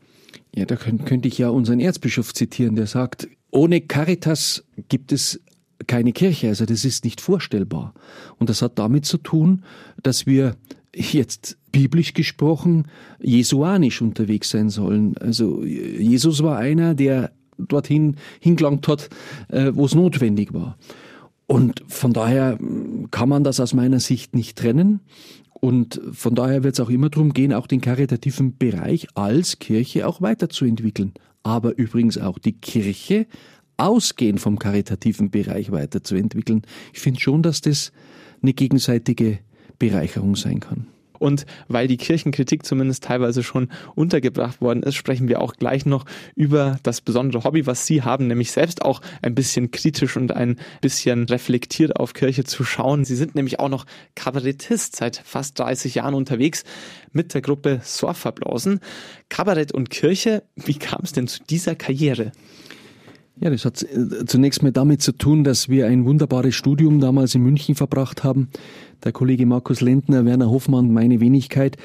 Ja, 0.53 0.65
da 0.65 0.75
könnte 0.75 1.27
ich 1.27 1.37
ja 1.37 1.49
unseren 1.49 1.79
Erzbischof 1.79 2.33
zitieren, 2.33 2.75
der 2.75 2.87
sagt, 2.87 3.27
ohne 3.51 3.81
Caritas 3.81 4.63
gibt 4.89 5.11
es 5.11 5.41
keine 5.87 6.13
Kirche, 6.13 6.49
also 6.49 6.65
das 6.65 6.85
ist 6.85 7.03
nicht 7.05 7.21
vorstellbar. 7.21 7.93
Und 8.37 8.49
das 8.49 8.61
hat 8.61 8.77
damit 8.77 9.05
zu 9.05 9.17
tun, 9.17 9.63
dass 10.03 10.25
wir 10.25 10.55
jetzt 10.95 11.57
biblisch 11.71 12.13
gesprochen 12.13 12.87
jesuanisch 13.21 14.01
unterwegs 14.01 14.49
sein 14.49 14.69
sollen. 14.69 15.17
Also 15.17 15.63
Jesus 15.63 16.43
war 16.43 16.57
einer, 16.57 16.95
der 16.95 17.31
dorthin 17.57 18.17
hingelangt 18.39 18.87
hat, 18.87 19.09
äh, 19.49 19.71
wo 19.73 19.85
es 19.85 19.95
notwendig 19.95 20.53
war. 20.53 20.77
Und 21.47 21.83
von 21.87 22.13
daher 22.13 22.57
kann 23.11 23.29
man 23.29 23.43
das 23.43 23.59
aus 23.59 23.73
meiner 23.73 23.99
Sicht 23.99 24.35
nicht 24.35 24.57
trennen. 24.57 25.01
Und 25.53 26.01
von 26.11 26.33
daher 26.33 26.63
wird 26.63 26.73
es 26.73 26.79
auch 26.79 26.89
immer 26.89 27.09
darum 27.09 27.33
gehen, 27.33 27.53
auch 27.53 27.67
den 27.67 27.81
karitativen 27.81 28.57
Bereich 28.57 29.07
als 29.15 29.59
Kirche 29.59 30.07
auch 30.07 30.21
weiterzuentwickeln. 30.21 31.13
Aber 31.43 31.77
übrigens 31.77 32.17
auch 32.17 32.39
die 32.39 32.53
Kirche 32.53 33.27
ausgehend 33.77 34.39
vom 34.39 34.59
karitativen 34.59 35.29
Bereich 35.29 35.71
weiterzuentwickeln. 35.71 36.61
Ich 36.93 36.99
finde 36.99 37.19
schon, 37.19 37.43
dass 37.43 37.61
das 37.61 37.91
eine 38.41 38.53
gegenseitige 38.53 39.39
Bereicherung 39.81 40.35
sein 40.35 40.59
kann. 40.59 40.85
Und 41.17 41.45
weil 41.67 41.87
die 41.87 41.97
Kirchenkritik 41.97 42.65
zumindest 42.65 43.03
teilweise 43.03 43.43
schon 43.43 43.69
untergebracht 43.93 44.59
worden 44.59 44.81
ist, 44.81 44.95
sprechen 44.95 45.27
wir 45.27 45.39
auch 45.39 45.53
gleich 45.53 45.85
noch 45.85 46.05
über 46.35 46.79
das 46.81 47.01
besondere 47.01 47.43
Hobby, 47.43 47.67
was 47.67 47.85
Sie 47.85 48.01
haben, 48.01 48.25
nämlich 48.25 48.51
selbst 48.51 48.81
auch 48.83 49.01
ein 49.21 49.35
bisschen 49.35 49.69
kritisch 49.69 50.17
und 50.17 50.31
ein 50.31 50.57
bisschen 50.81 51.25
reflektiert 51.25 51.95
auf 51.95 52.13
Kirche 52.13 52.43
zu 52.43 52.63
schauen. 52.63 53.05
Sie 53.05 53.15
sind 53.15 53.35
nämlich 53.35 53.59
auch 53.59 53.69
noch 53.69 53.85
Kabarettist 54.15 54.95
seit 54.95 55.17
fast 55.17 55.59
30 55.59 55.93
Jahren 55.95 56.15
unterwegs 56.15 56.63
mit 57.11 57.35
der 57.35 57.41
Gruppe 57.41 57.81
Sorfablausen. 57.83 58.79
Kabarett 59.29 59.71
und 59.71 59.91
Kirche, 59.91 60.43
wie 60.55 60.79
kam 60.79 61.01
es 61.03 61.11
denn 61.11 61.27
zu 61.27 61.43
dieser 61.43 61.75
Karriere? 61.75 62.31
Ja, 63.41 63.49
das 63.49 63.65
hat 63.65 63.81
äh, 63.81 64.25
zunächst 64.27 64.61
mal 64.61 64.71
damit 64.71 65.01
zu 65.01 65.13
tun, 65.13 65.43
dass 65.43 65.67
wir 65.67 65.87
ein 65.87 66.05
wunderbares 66.05 66.53
Studium 66.53 66.99
damals 66.99 67.33
in 67.33 67.41
München 67.41 67.73
verbracht 67.73 68.23
haben. 68.23 68.49
Der 69.03 69.11
Kollege 69.11 69.47
Markus 69.47 69.81
Lentner, 69.81 70.25
Werner 70.25 70.51
Hoffmann, 70.51 70.93
meine 70.93 71.19
Wenigkeit. 71.19 71.75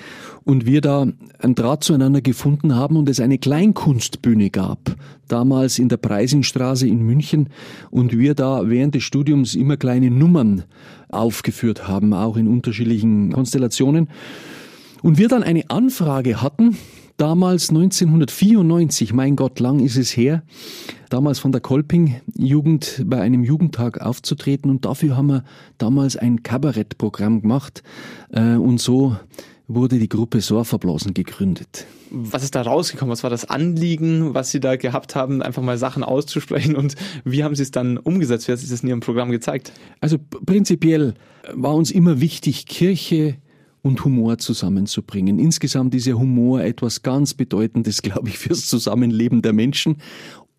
Und 0.45 0.67
wir 0.67 0.83
da 0.83 1.07
einen 1.39 1.55
Draht 1.55 1.83
zueinander 1.83 2.21
gefunden 2.21 2.75
haben 2.75 2.99
und 2.99 3.09
es 3.09 3.21
eine 3.21 3.39
Kleinkunstbühne 3.39 4.51
gab. 4.51 4.97
Damals 5.29 5.79
in 5.79 5.89
der 5.89 5.97
Preisingstraße 5.97 6.87
in 6.87 7.01
München. 7.07 7.49
Und 7.91 8.19
wir 8.19 8.35
da 8.35 8.69
während 8.69 8.95
des 8.95 9.05
Studiums 9.05 9.55
immer 9.55 9.79
kleine 9.79 10.11
Nummern 10.11 10.65
aufgeführt 11.09 11.89
haben, 11.89 12.13
auch 12.13 12.37
in 12.37 12.49
unterschiedlichen 12.49 13.33
Konstellationen. 13.33 14.09
Und 15.03 15.19
wir 15.19 15.29
dann 15.29 15.43
eine 15.43 15.71
Anfrage 15.71 16.43
hatten 16.43 16.77
damals 17.17 17.71
1994, 17.71 19.13
mein 19.13 19.37
Gott, 19.37 19.61
lang 19.61 19.81
ist 19.81 19.97
es 19.97 20.17
her, 20.17 20.43
damals 21.09 21.39
von 21.39 21.53
der 21.53 21.61
Kolping-Jugend 21.61 23.05
bei 23.07 23.21
einem 23.21 23.45
Jugendtag 23.45 24.01
aufzutreten 24.01 24.71
und 24.71 24.85
dafür 24.85 25.17
haben 25.17 25.29
wir 25.29 25.45
damals 25.79 26.17
ein 26.17 26.43
Kabarettprogramm 26.43 27.43
gemacht 27.43 27.83
äh, 28.33 28.57
und 28.57 28.81
so 28.81 29.17
wurde 29.69 29.99
die 29.99 30.09
Gruppe 30.09 30.41
Sorverblasen 30.41 31.13
gegründet. 31.13 31.87
Was 32.11 32.45
ist 32.45 32.55
da 32.55 32.63
rausgekommen? 32.63 33.11
Was 33.11 33.25
war 33.25 33.31
das 33.31 33.47
Anliegen, 33.47 34.33
was 34.33 34.53
Sie 34.53 34.61
da 34.61 34.77
gehabt 34.77 35.17
haben, 35.17 35.43
einfach 35.43 35.63
mal 35.63 35.77
Sachen 35.77 36.05
auszusprechen 36.05 36.77
und 36.77 36.95
wie 37.25 37.43
haben 37.43 37.57
Sie 37.57 37.63
es 37.63 37.73
dann 37.73 37.99
umgesetzt? 37.99 38.47
Wie 38.47 38.53
hat 38.53 38.61
sich 38.61 38.71
das 38.71 38.83
in 38.83 38.89
Ihrem 38.91 39.01
Programm 39.01 39.31
gezeigt? 39.31 39.73
Also 40.01 40.19
prinzipiell 40.19 41.15
war 41.53 41.75
uns 41.75 41.91
immer 41.91 42.21
wichtig, 42.21 42.67
Kirche 42.67 43.39
und 43.87 44.05
Humor 44.05 44.39
zusammenzubringen. 44.39 45.39
Insgesamt 45.39 45.95
ist 45.95 46.07
ja 46.07 46.15
Humor 46.15 46.63
etwas 46.63 47.03
ganz 47.03 47.35
Bedeutendes, 47.35 48.03
glaube 48.03 48.29
ich, 48.29 48.39
fürs 48.39 48.67
Zusammenleben 48.67 49.43
der 49.43 49.53
Menschen 49.53 49.99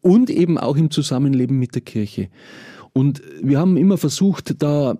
und 0.01 0.29
eben 0.29 0.57
auch 0.57 0.77
im 0.77 0.89
Zusammenleben 0.89 1.59
mit 1.59 1.75
der 1.75 1.81
Kirche. 1.81 2.29
Und 2.93 3.21
wir 3.41 3.59
haben 3.59 3.77
immer 3.77 3.97
versucht, 3.97 4.61
da 4.61 4.95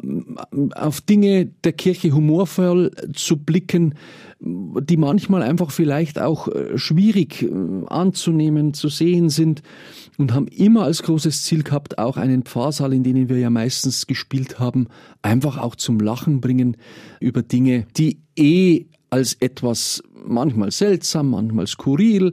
auf 0.76 1.02
Dinge 1.02 1.45
der 1.63 1.73
Kirche 1.73 2.12
humorvoll 2.12 2.91
zu 3.13 3.38
blicken, 3.38 3.95
die 4.39 4.97
manchmal 4.97 5.41
einfach 5.41 5.71
vielleicht 5.71 6.19
auch 6.19 6.47
äh, 6.47 6.78
schwierig 6.78 7.41
äh, 7.41 7.50
anzunehmen, 7.88 8.73
zu 8.73 8.89
sehen 8.89 9.30
sind. 9.30 9.63
Und 10.17 10.34
haben 10.34 10.47
immer 10.47 10.84
als 10.84 11.04
großes 11.04 11.43
Ziel 11.43 11.63
gehabt, 11.63 11.97
auch 11.97 12.17
einen 12.17 12.43
Pfarrsaal, 12.43 12.93
in 12.93 13.04
denen 13.04 13.30
wir 13.30 13.38
ja 13.38 13.50
meistens 13.50 14.06
gespielt 14.06 14.60
haben, 14.60 14.88
einfach 15.21 15.58
auch 15.58 15.76
zum 15.76 16.00
Lachen 16.00 16.41
bringen 16.41 16.78
über 17.19 17.41
Dinge, 17.41 17.86
die 17.97 18.19
eh 18.36 18.86
als 19.10 19.36
etwas 19.39 20.04
manchmal 20.26 20.71
seltsam, 20.71 21.32
manchmal 21.32 21.67
skurril, 21.67 22.32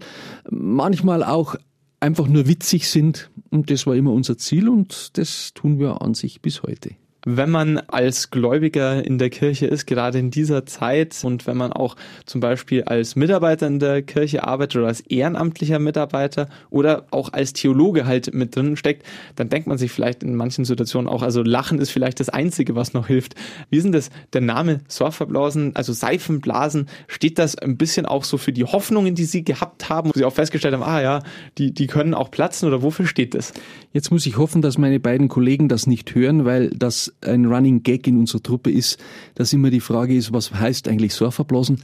manchmal 0.51 1.23
auch 1.23 1.57
einfach 2.05 2.29
nur 2.29 2.47
witzig 2.47 2.88
sind. 2.88 3.31
Und 3.51 3.71
das 3.71 3.87
war 3.87 3.95
immer 3.95 4.12
unser 4.12 4.37
Ziel 4.37 4.69
und 4.69 5.17
das 5.17 5.55
tun 5.55 5.79
wir 5.79 6.03
an 6.03 6.14
sich 6.14 6.43
bis 6.43 6.62
heute 6.62 6.90
wenn 7.25 7.51
man 7.51 7.79
als 7.79 8.31
Gläubiger 8.31 9.05
in 9.05 9.19
der 9.19 9.31
Kirche 9.31 9.67
ist, 9.67 9.87
gerade 9.87 10.19
in 10.19 10.31
dieser 10.31 10.67
Zeit 10.67 11.19
und 11.25 11.47
wenn 11.47 11.57
man 11.57 11.73
auch 11.73 11.97
zum 12.27 12.41
Beispiel 12.41 12.85
als 12.85 13.17
Mitarbeiter 13.17 13.67
in 13.67 13.79
der 13.79 14.03
Kirche 14.03 14.45
arbeitet 14.45 14.77
oder 14.77 14.89
als 14.89 15.01
ehrenamtlicher 15.01 15.79
Mitarbeiter 15.79 16.49
oder 16.71 17.07
auch 17.11 17.33
als 17.33 17.53
Theologe 17.53 18.07
halt 18.07 18.35
mit 18.35 18.57
drin 18.57 18.77
steckt, 18.77 19.07
dann 19.37 19.49
denkt 19.49 19.67
man 19.67 19.79
sich 19.79 19.91
vielleicht 19.91 20.23
in 20.23 20.35
manchen 20.35 20.65
Situationen 20.65 21.09
auch, 21.09 21.23
also 21.23 21.43
Lachen 21.43 21.79
ist 21.79 21.91
vielleicht 21.91 22.21
das 22.21 22.29
Einzige, 22.29 22.75
was 22.75 22.93
noch 22.93 23.07
hilft. 23.07 23.35
Wie 23.71 23.81
denn 23.81 23.93
das? 23.93 24.11
Der 24.33 24.41
Name 24.41 24.81
Sorferblasen, 24.89 25.77
also 25.77 25.93
Seifenblasen, 25.93 26.89
steht 27.07 27.39
das 27.39 27.57
ein 27.57 27.77
bisschen 27.77 28.07
auch 28.07 28.25
so 28.25 28.37
für 28.37 28.53
die 28.53 28.65
Hoffnungen, 28.65 29.15
die 29.15 29.25
Sie 29.25 29.45
gehabt 29.45 29.89
haben, 29.89 30.11
wo 30.11 30.19
Sie 30.19 30.25
auch 30.25 30.33
festgestellt 30.33 30.75
haben, 30.75 30.83
ah 30.83 31.01
ja, 31.01 31.23
die, 31.59 31.73
die 31.73 31.87
können 31.87 32.15
auch 32.15 32.31
platzen 32.31 32.69
oder 32.69 32.83
wofür 32.83 33.07
steht 33.07 33.35
das? 33.35 33.53
Jetzt 33.93 34.11
muss 34.11 34.27
ich 34.27 34.37
hoffen, 34.37 34.63
dass 34.63 34.79
meine 34.79 35.01
beiden 35.01 35.29
Kollegen 35.29 35.69
das 35.69 35.87
nicht 35.87 36.15
hören, 36.15 36.45
weil 36.45 36.71
das 36.71 37.13
ein 37.22 37.46
Running 37.46 37.83
Gag 37.83 38.07
in 38.07 38.18
unserer 38.18 38.42
Truppe 38.42 38.70
ist, 38.70 38.98
dass 39.35 39.53
immer 39.53 39.70
die 39.70 39.81
Frage 39.81 40.14
ist, 40.14 40.33
was 40.33 40.53
heißt 40.53 40.88
eigentlich 40.88 41.14
Surferblasen? 41.14 41.83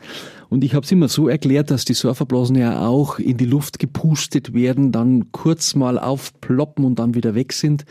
Und 0.49 0.65
ich 0.65 0.75
habe 0.75 0.85
es 0.85 0.93
immer 0.93 1.09
so 1.09 1.29
erklärt, 1.29 1.71
dass 1.71 1.85
die 1.85 1.95
Surferblasen 1.95 2.57
ja 2.57 2.87
auch 2.87 3.19
in 3.19 3.37
die 3.37 3.47
Luft 3.47 3.79
gepustet 3.79 4.53
werden, 4.53 4.93
dann 4.93 5.33
kurz 5.33 5.75
mal 5.75 5.99
aufploppen 5.99 6.85
und 6.85 6.99
dann 6.99 7.15
wieder 7.15 7.35
weg 7.35 7.53
sind. 7.53 7.85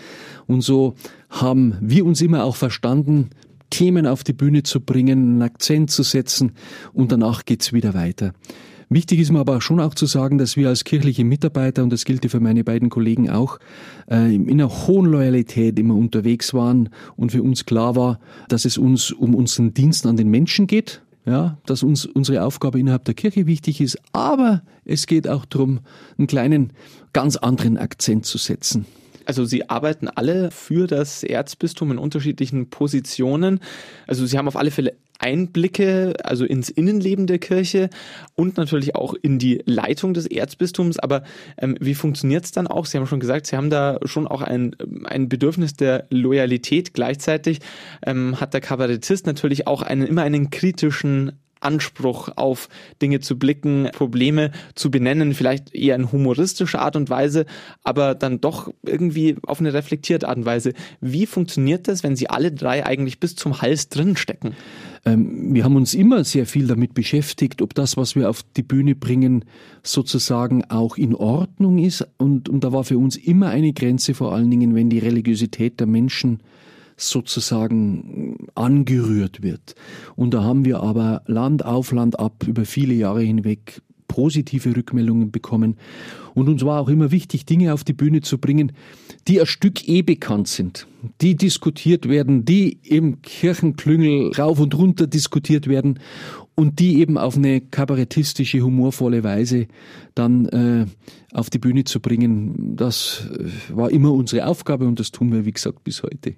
Und 0.48 0.62
so 0.62 0.96
haben 1.30 1.76
wir 1.82 2.06
uns 2.06 2.22
immer 2.22 2.44
auch 2.44 2.56
verstanden, 2.56 3.30
Themen 3.70 4.08
auf 4.08 4.24
die 4.24 4.34
Bühne 4.34 4.64
zu 4.64 4.82
bringen, 4.82 5.20
einen 5.20 5.42
Akzent 5.42 5.92
zu 5.92 6.04
setzen 6.04 6.54
und 6.94 7.12
danach 7.12 7.46
geht's 7.46 7.72
wieder 7.72 7.94
weiter. 7.94 8.34
Wichtig 8.92 9.20
ist 9.20 9.32
mir 9.32 9.40
aber 9.40 9.62
schon 9.62 9.80
auch 9.80 9.94
zu 9.94 10.08
sagen, 10.08 10.40
dass 10.40 10.58
wir 10.58 10.68
als 10.68 10.84
kirchliche 10.84 11.24
Mitarbeiter, 11.24 11.84
und 11.84 11.92
das 11.92 12.06
gilt 12.06 12.30
für 12.30 12.40
meine 12.40 12.64
beiden 12.64 12.90
Kollegen 12.90 13.30
auch, 13.30 13.60
äh, 14.10 14.34
in 14.34 14.50
einer 14.50 14.88
hohen 14.88 15.06
Loyalität 15.06 15.78
immer 15.78 15.94
unterwegs 15.94 16.56
waren 16.56 16.90
und 17.16 17.32
für 17.32 17.44
uns 17.44 17.66
klar 17.66 17.96
war, 17.96 18.20
dass 18.48 18.66
es 18.66 18.80
uns 18.80 19.12
um 19.12 19.36
unseren 19.36 19.76
Dienst 19.76 20.08
an 20.08 20.18
den 20.18 20.30
Menschen 20.30 20.66
geht, 20.66 21.04
ja, 21.26 21.60
dass 21.68 21.84
uns 21.84 22.08
unsere 22.08 22.44
Aufgabe 22.44 22.80
innerhalb 22.80 23.06
der 23.06 23.14
Kirche 23.14 23.46
wichtig 23.46 23.80
ist, 23.80 24.00
aber 24.12 24.64
es 24.86 25.06
geht 25.06 25.28
auch 25.28 25.46
darum, 25.46 25.82
einen 26.18 26.26
kleinen, 26.26 26.74
ganz 27.14 27.36
anderen 27.36 27.78
Akzent 27.78 28.26
zu 28.26 28.40
setzen. 28.40 28.88
Also 29.26 29.46
Sie 29.46 29.70
arbeiten 29.70 30.08
alle 30.08 30.50
für 30.50 30.88
das 30.88 31.22
Erzbistum 31.22 31.92
in 31.92 32.00
unterschiedlichen 32.00 32.72
Positionen. 32.72 33.60
Also 34.08 34.26
Sie 34.26 34.36
haben 34.36 34.48
auf 34.48 34.56
alle 34.56 34.72
Fälle 34.72 34.96
Einblicke, 35.20 36.14
also 36.24 36.46
ins 36.46 36.70
Innenleben 36.70 37.28
der 37.28 37.40
Kirche 37.40 37.90
und 38.36 38.58
natürlich 38.58 38.96
auch 38.96 39.14
in 39.14 39.38
die 39.38 39.62
Leitung 39.66 40.14
des 40.14 40.26
Erzbistums. 40.26 40.98
Aber 40.98 41.24
ähm, 41.58 41.78
wie 41.80 41.94
funktioniert 41.94 42.46
es 42.46 42.52
dann 42.52 42.68
auch? 42.68 42.86
Sie 42.86 42.98
haben 42.98 43.08
schon 43.08 43.20
gesagt, 43.20 43.48
Sie 43.48 43.56
haben 43.56 43.70
da 43.70 44.00
schon 44.06 44.28
auch 44.28 44.42
ein, 44.42 44.76
ein 45.06 45.30
Bedürfnis 45.30 45.74
der 45.74 46.08
Loyalität. 46.10 46.94
Gleichzeitig 46.94 47.60
ähm, 48.06 48.40
hat 48.40 48.54
der 48.54 48.62
Kabarettist 48.62 49.28
natürlich 49.28 49.68
auch 49.68 49.82
einen, 49.82 50.08
immer 50.08 50.24
einen 50.24 50.50
kritischen 50.50 51.34
Anspruch 51.62 52.30
auf 52.36 52.70
Dinge 53.02 53.20
zu 53.20 53.38
blicken, 53.38 53.90
Probleme 53.92 54.52
zu 54.76 54.92
benennen, 54.92 55.34
vielleicht 55.34 55.74
eher 55.76 55.96
in 55.96 56.12
humoristischer 56.12 56.82
Art 56.82 56.96
und 56.96 57.10
Weise, 57.10 57.46
aber 57.84 58.16
dann 58.16 58.42
doch 58.42 58.72
irgendwie 58.86 59.36
auf 59.46 59.60
eine 59.60 59.74
reflektierte 59.74 60.28
Art 60.30 60.38
und 60.38 60.46
Weise. 60.46 60.74
Wie 61.02 61.26
funktioniert 61.26 61.88
das, 61.88 62.04
wenn 62.04 62.16
Sie 62.16 62.30
alle 62.30 62.52
drei 62.52 62.86
eigentlich 62.86 63.20
bis 63.20 63.36
zum 63.36 63.62
Hals 63.62 63.90
drin 63.90 64.16
stecken? 64.16 64.56
Ähm, 65.06 65.54
wir 65.54 65.64
haben 65.64 65.76
uns 65.76 65.94
immer 65.94 66.24
sehr 66.24 66.46
viel 66.46 66.68
damit 66.68 66.94
beschäftigt, 66.94 67.62
ob 67.62 67.74
das, 67.74 67.98
was 67.98 68.16
wir 68.16 68.30
auf 68.30 68.44
die 68.58 68.64
Bühne 68.64 68.96
bringen, 68.96 69.46
sozusagen 69.84 70.64
auch 70.66 70.98
in 70.98 71.16
Ordnung 71.16 71.78
ist. 71.78 72.08
Und, 72.18 72.50
und 72.50 72.64
da 72.64 72.72
war 72.72 72.84
für 72.84 72.98
uns 72.98 73.16
immer 73.16 73.50
eine 73.50 73.74
Grenze, 73.74 74.14
vor 74.14 74.34
allen 74.34 74.52
Dingen, 74.52 74.76
wenn 74.76 74.90
die 74.90 75.00
Religiosität 75.00 75.80
der 75.80 75.88
Menschen 75.88 76.40
sozusagen 76.98 78.48
angerührt 78.56 79.42
wird. 79.42 79.76
Und 80.16 80.34
da 80.34 80.44
haben 80.44 80.66
wir 80.66 80.82
aber 80.82 81.22
Land 81.28 81.64
auf 81.64 81.92
Land 81.92 82.20
ab 82.20 82.46
über 82.46 82.66
viele 82.66 82.94
Jahre 82.94 83.22
hinweg 83.22 83.82
positive 84.10 84.76
Rückmeldungen 84.76 85.32
bekommen. 85.32 85.78
Und 86.40 86.48
uns 86.48 86.64
war 86.64 86.80
auch 86.80 86.88
immer 86.88 87.12
wichtig, 87.12 87.46
Dinge 87.46 87.74
auf 87.74 87.84
die 87.84 87.92
Bühne 87.92 88.22
zu 88.22 88.38
bringen, 88.38 88.72
die 89.28 89.42
ein 89.42 89.46
Stück 89.46 89.88
eh 89.90 90.02
bekannt 90.02 90.48
sind, 90.48 90.88
die 91.20 91.36
diskutiert 91.36 92.08
werden, 92.08 92.46
die 92.46 92.80
im 92.84 93.22
Kirchenklüngel 93.22 94.32
rauf 94.32 94.60
und 94.62 94.74
runter 94.78 95.06
diskutiert 95.06 95.68
werden 95.68 96.00
und 96.56 96.80
die 96.80 97.00
eben 97.00 97.18
auf 97.18 97.36
eine 97.36 97.60
kabarettistische, 97.60 98.62
humorvolle 98.62 99.24
Weise 99.24 99.68
dann 100.16 100.46
äh, 100.48 100.86
auf 101.34 101.50
die 101.50 101.60
Bühne 101.60 101.84
zu 101.84 102.00
bringen. 102.00 102.78
Das 102.78 103.30
äh, 103.38 103.76
war 103.76 103.92
immer 103.92 104.14
unsere 104.14 104.48
Aufgabe 104.48 104.88
und 104.88 104.98
das 105.00 105.12
tun 105.12 105.34
wir, 105.34 105.46
wie 105.46 105.52
gesagt, 105.52 105.84
bis 105.84 106.04
heute. 106.04 106.36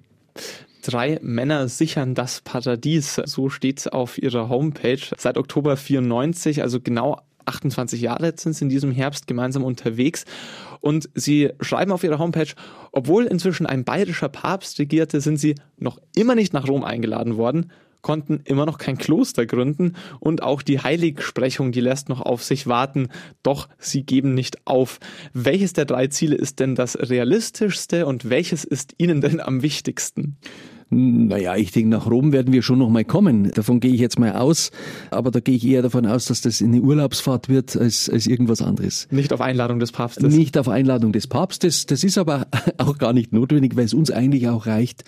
Drei 0.82 1.20
Männer 1.22 1.68
sichern 1.68 2.16
das 2.16 2.40
Paradies, 2.40 3.20
so 3.24 3.48
steht's 3.50 3.86
auf 3.86 4.20
ihrer 4.20 4.48
Homepage. 4.48 4.98
Seit 5.16 5.38
Oktober 5.38 5.76
94, 5.76 6.60
also 6.60 6.80
genau 6.80 7.20
28 7.44 8.00
Jahre 8.00 8.32
sind 8.36 8.54
sie 8.54 8.64
in 8.64 8.68
diesem 8.68 8.92
Herbst 8.92 9.26
gemeinsam 9.26 9.64
unterwegs 9.64 10.24
und 10.80 11.08
sie 11.14 11.50
schreiben 11.60 11.92
auf 11.92 12.04
ihrer 12.04 12.18
Homepage, 12.18 12.52
obwohl 12.92 13.24
inzwischen 13.24 13.66
ein 13.66 13.84
bayerischer 13.84 14.28
Papst 14.28 14.78
regierte, 14.78 15.20
sind 15.20 15.38
sie 15.38 15.54
noch 15.78 15.98
immer 16.14 16.34
nicht 16.34 16.52
nach 16.52 16.68
Rom 16.68 16.84
eingeladen 16.84 17.36
worden 17.36 17.70
konnten 18.02 18.40
immer 18.44 18.66
noch 18.66 18.78
kein 18.78 18.98
Kloster 18.98 19.46
gründen 19.46 19.94
und 20.20 20.42
auch 20.42 20.60
die 20.60 20.80
Heiligsprechung, 20.80 21.72
die 21.72 21.80
lässt 21.80 22.08
noch 22.08 22.20
auf 22.20 22.44
sich 22.44 22.66
warten, 22.66 23.08
doch 23.42 23.68
sie 23.78 24.02
geben 24.02 24.34
nicht 24.34 24.66
auf. 24.66 24.98
Welches 25.32 25.72
der 25.72 25.86
drei 25.86 26.08
Ziele 26.08 26.36
ist 26.36 26.60
denn 26.60 26.74
das 26.74 26.98
realistischste 26.98 28.06
und 28.06 28.28
welches 28.28 28.64
ist 28.64 28.94
Ihnen 28.98 29.20
denn 29.20 29.40
am 29.40 29.62
wichtigsten? 29.62 30.36
Naja, 30.94 31.56
ich 31.56 31.72
denke, 31.72 31.88
nach 31.88 32.06
Rom 32.06 32.32
werden 32.32 32.52
wir 32.52 32.60
schon 32.60 32.78
noch 32.78 32.90
mal 32.90 33.04
kommen. 33.04 33.50
Davon 33.54 33.80
gehe 33.80 33.94
ich 33.94 34.00
jetzt 34.00 34.18
mal 34.18 34.32
aus. 34.32 34.70
Aber 35.10 35.30
da 35.30 35.40
gehe 35.40 35.54
ich 35.54 35.66
eher 35.66 35.80
davon 35.80 36.04
aus, 36.04 36.26
dass 36.26 36.42
das 36.42 36.60
eine 36.60 36.82
Urlaubsfahrt 36.82 37.48
wird 37.48 37.76
als, 37.78 38.10
als 38.10 38.26
irgendwas 38.26 38.60
anderes. 38.60 39.08
Nicht 39.10 39.32
auf 39.32 39.40
Einladung 39.40 39.78
des 39.78 39.90
Papstes. 39.90 40.34
Nicht 40.34 40.58
auf 40.58 40.68
Einladung 40.68 41.12
des 41.12 41.26
Papstes. 41.26 41.86
Das 41.86 42.04
ist 42.04 42.18
aber 42.18 42.46
auch 42.76 42.98
gar 42.98 43.14
nicht 43.14 43.32
notwendig, 43.32 43.74
weil 43.74 43.86
es 43.86 43.94
uns 43.94 44.10
eigentlich 44.10 44.48
auch 44.48 44.66
reicht, 44.66 45.04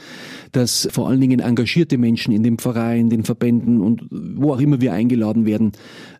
dass 0.53 0.89
vor 0.91 1.07
allen 1.07 1.21
Dingen 1.21 1.41
engagierte 1.41 1.99
Menschen 1.99 2.33
in 2.33 2.43
dem 2.43 2.57
Verein, 2.57 3.11
den 3.11 3.25
Verbänden 3.25 3.83
und 3.83 4.07
wo 4.11 4.55
auch 4.55 4.61
immer 4.61 4.81
wir 4.81 4.95
eingeladen 4.95 5.45
werden, 5.45 5.73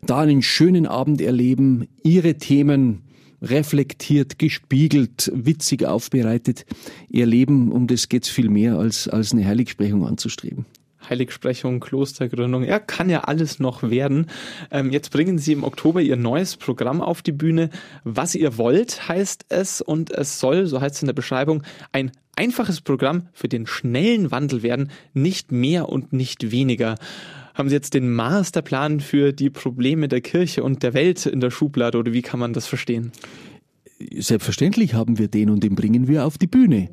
da 0.05 0.19
einen 0.19 0.43
schönen 0.43 0.85
Abend 0.85 1.21
erleben, 1.21 1.87
ihre 2.03 2.35
Themen 2.35 3.01
reflektiert, 3.41 4.39
gespiegelt, 4.39 5.31
witzig 5.33 5.85
aufbereitet 5.85 6.65
erleben. 7.11 7.71
Um 7.71 7.87
das 7.87 8.09
geht 8.09 8.23
es 8.23 8.29
viel 8.29 8.49
mehr 8.49 8.77
als, 8.77 9.07
als 9.07 9.33
eine 9.33 9.45
Heiligsprechung 9.45 10.05
anzustreben. 10.05 10.65
Heiligsprechung, 11.09 11.79
Klostergründung, 11.79 12.63
ja, 12.63 12.79
kann 12.79 13.09
ja 13.09 13.21
alles 13.21 13.59
noch 13.59 13.83
werden. 13.83 14.27
Ähm, 14.71 14.91
jetzt 14.91 15.11
bringen 15.11 15.37
Sie 15.37 15.53
im 15.53 15.63
Oktober 15.63 16.01
Ihr 16.01 16.15
neues 16.15 16.57
Programm 16.57 17.01
auf 17.01 17.21
die 17.21 17.31
Bühne. 17.31 17.69
Was 18.03 18.35
ihr 18.35 18.57
wollt, 18.57 19.07
heißt 19.07 19.45
es, 19.49 19.81
und 19.81 20.11
es 20.11 20.39
soll, 20.39 20.65
so 20.65 20.81
heißt 20.81 20.95
es 20.95 21.01
in 21.01 21.07
der 21.07 21.13
Beschreibung, 21.13 21.63
ein 21.91 22.11
einfaches 22.35 22.81
Programm 22.81 23.27
für 23.33 23.47
den 23.47 23.67
schnellen 23.67 24.31
Wandel 24.31 24.63
werden, 24.63 24.91
nicht 25.13 25.51
mehr 25.51 25.89
und 25.89 26.11
nicht 26.13 26.51
weniger. 26.51 26.95
Haben 27.55 27.69
Sie 27.69 27.75
jetzt 27.75 27.93
den 27.93 28.13
Masterplan 28.13 28.99
für 28.99 29.31
die 29.31 29.49
Probleme 29.49 30.09
der 30.09 30.19
Kirche 30.19 30.61
und 30.61 30.83
der 30.83 30.93
Welt 30.93 31.25
in 31.25 31.39
der 31.39 31.51
Schublade 31.51 31.97
oder 31.97 32.11
wie 32.11 32.21
kann 32.21 32.39
man 32.39 32.51
das 32.51 32.67
verstehen? 32.67 33.13
Selbstverständlich 34.13 34.93
haben 34.93 35.17
wir 35.17 35.29
den 35.29 35.49
und 35.49 35.63
den 35.63 35.73
bringen 35.73 36.09
wir 36.09 36.25
auf 36.25 36.37
die 36.37 36.47
Bühne. 36.47 36.89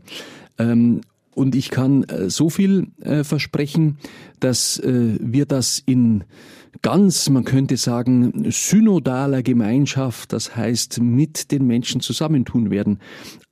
Ähm, 0.58 1.00
und 1.34 1.56
ich 1.56 1.70
kann 1.70 2.04
äh, 2.04 2.30
so 2.30 2.48
viel 2.48 2.86
äh, 3.00 3.24
versprechen, 3.24 3.98
dass 4.38 4.78
äh, 4.78 5.18
wir 5.20 5.46
das 5.46 5.82
in 5.84 6.22
ganz, 6.80 7.28
man 7.28 7.42
könnte 7.42 7.76
sagen, 7.76 8.48
synodaler 8.50 9.42
Gemeinschaft, 9.42 10.32
das 10.32 10.54
heißt 10.54 11.00
mit 11.00 11.50
den 11.50 11.66
Menschen 11.66 12.00
zusammentun 12.00 12.70
werden. 12.70 13.00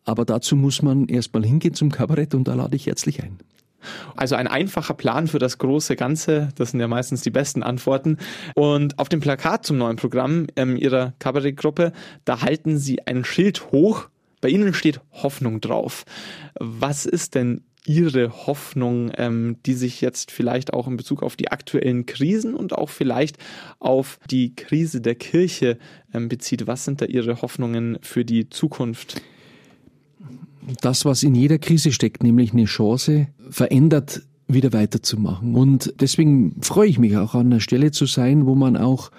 Aber 0.04 0.24
dazu 0.24 0.54
muss 0.54 0.80
man 0.80 1.06
erstmal 1.08 1.44
hingehen 1.44 1.74
zum 1.74 1.90
Kabarett 1.90 2.34
und 2.36 2.46
da 2.46 2.54
lade 2.54 2.76
ich 2.76 2.86
herzlich 2.86 3.20
ein. 3.20 3.38
Also 4.16 4.34
ein 4.34 4.46
einfacher 4.46 4.94
Plan 4.94 5.26
für 5.26 5.38
das 5.38 5.58
große 5.58 5.96
Ganze, 5.96 6.48
das 6.56 6.70
sind 6.70 6.80
ja 6.80 6.88
meistens 6.88 7.22
die 7.22 7.30
besten 7.30 7.62
Antworten. 7.62 8.18
Und 8.54 8.98
auf 8.98 9.08
dem 9.08 9.20
Plakat 9.20 9.64
zum 9.66 9.78
neuen 9.78 9.96
Programm 9.96 10.46
ähm, 10.56 10.76
Ihrer 10.76 11.14
Kabarettgruppe, 11.18 11.92
da 12.24 12.42
halten 12.42 12.78
Sie 12.78 13.06
ein 13.06 13.24
Schild 13.24 13.70
hoch. 13.72 14.08
Bei 14.40 14.48
Ihnen 14.48 14.72
steht 14.72 15.00
Hoffnung 15.12 15.60
drauf. 15.60 16.04
Was 16.58 17.06
ist 17.06 17.34
denn 17.34 17.62
Ihre 17.86 18.46
Hoffnung, 18.46 19.10
ähm, 19.16 19.56
die 19.64 19.74
sich 19.74 20.00
jetzt 20.00 20.30
vielleicht 20.30 20.72
auch 20.72 20.86
in 20.86 20.96
Bezug 20.96 21.22
auf 21.22 21.36
die 21.36 21.50
aktuellen 21.50 22.04
Krisen 22.06 22.54
und 22.54 22.74
auch 22.74 22.90
vielleicht 22.90 23.38
auf 23.78 24.18
die 24.30 24.54
Krise 24.54 25.00
der 25.00 25.14
Kirche 25.14 25.78
ähm, 26.12 26.28
bezieht? 26.28 26.66
Was 26.66 26.84
sind 26.84 27.00
da 27.00 27.06
Ihre 27.06 27.40
Hoffnungen 27.42 27.98
für 28.02 28.24
die 28.24 28.50
Zukunft? 28.50 29.22
Das, 30.80 31.04
was 31.04 31.22
in 31.22 31.34
jeder 31.34 31.58
Krise 31.58 31.92
steckt, 31.92 32.22
nämlich 32.22 32.52
eine 32.52 32.64
Chance, 32.64 33.28
verändert 33.50 34.22
wieder 34.48 34.72
weiterzumachen. 34.72 35.54
Und 35.54 35.94
deswegen 36.00 36.56
freue 36.60 36.88
ich 36.88 36.98
mich 36.98 37.16
auch 37.16 37.34
an 37.34 37.50
der 37.50 37.60
Stelle 37.60 37.90
zu 37.90 38.06
sein, 38.06 38.46
wo 38.46 38.54
man 38.54 38.76
auch 38.76 39.10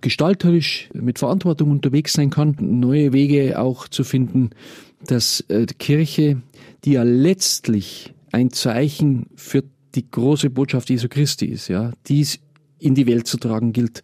gestalterisch 0.00 0.90
mit 0.92 1.18
Verantwortung 1.18 1.70
unterwegs 1.70 2.12
sein 2.12 2.30
kann, 2.30 2.56
neue 2.60 3.12
Wege 3.12 3.58
auch 3.58 3.88
zu 3.88 4.04
finden, 4.04 4.50
dass 5.04 5.40
äh, 5.48 5.66
die 5.66 5.74
Kirche, 5.74 6.42
die 6.84 6.92
ja 6.92 7.02
letztlich 7.02 8.14
ein 8.32 8.50
Zeichen 8.50 9.26
für 9.34 9.64
die 9.94 10.10
große 10.10 10.50
Botschaft 10.50 10.90
Jesu 10.90 11.08
Christi 11.08 11.46
ist, 11.46 11.68
ja, 11.68 11.92
dies 12.06 12.38
in 12.78 12.94
die 12.94 13.06
Welt 13.06 13.26
zu 13.26 13.38
tragen 13.38 13.72
gilt, 13.72 14.02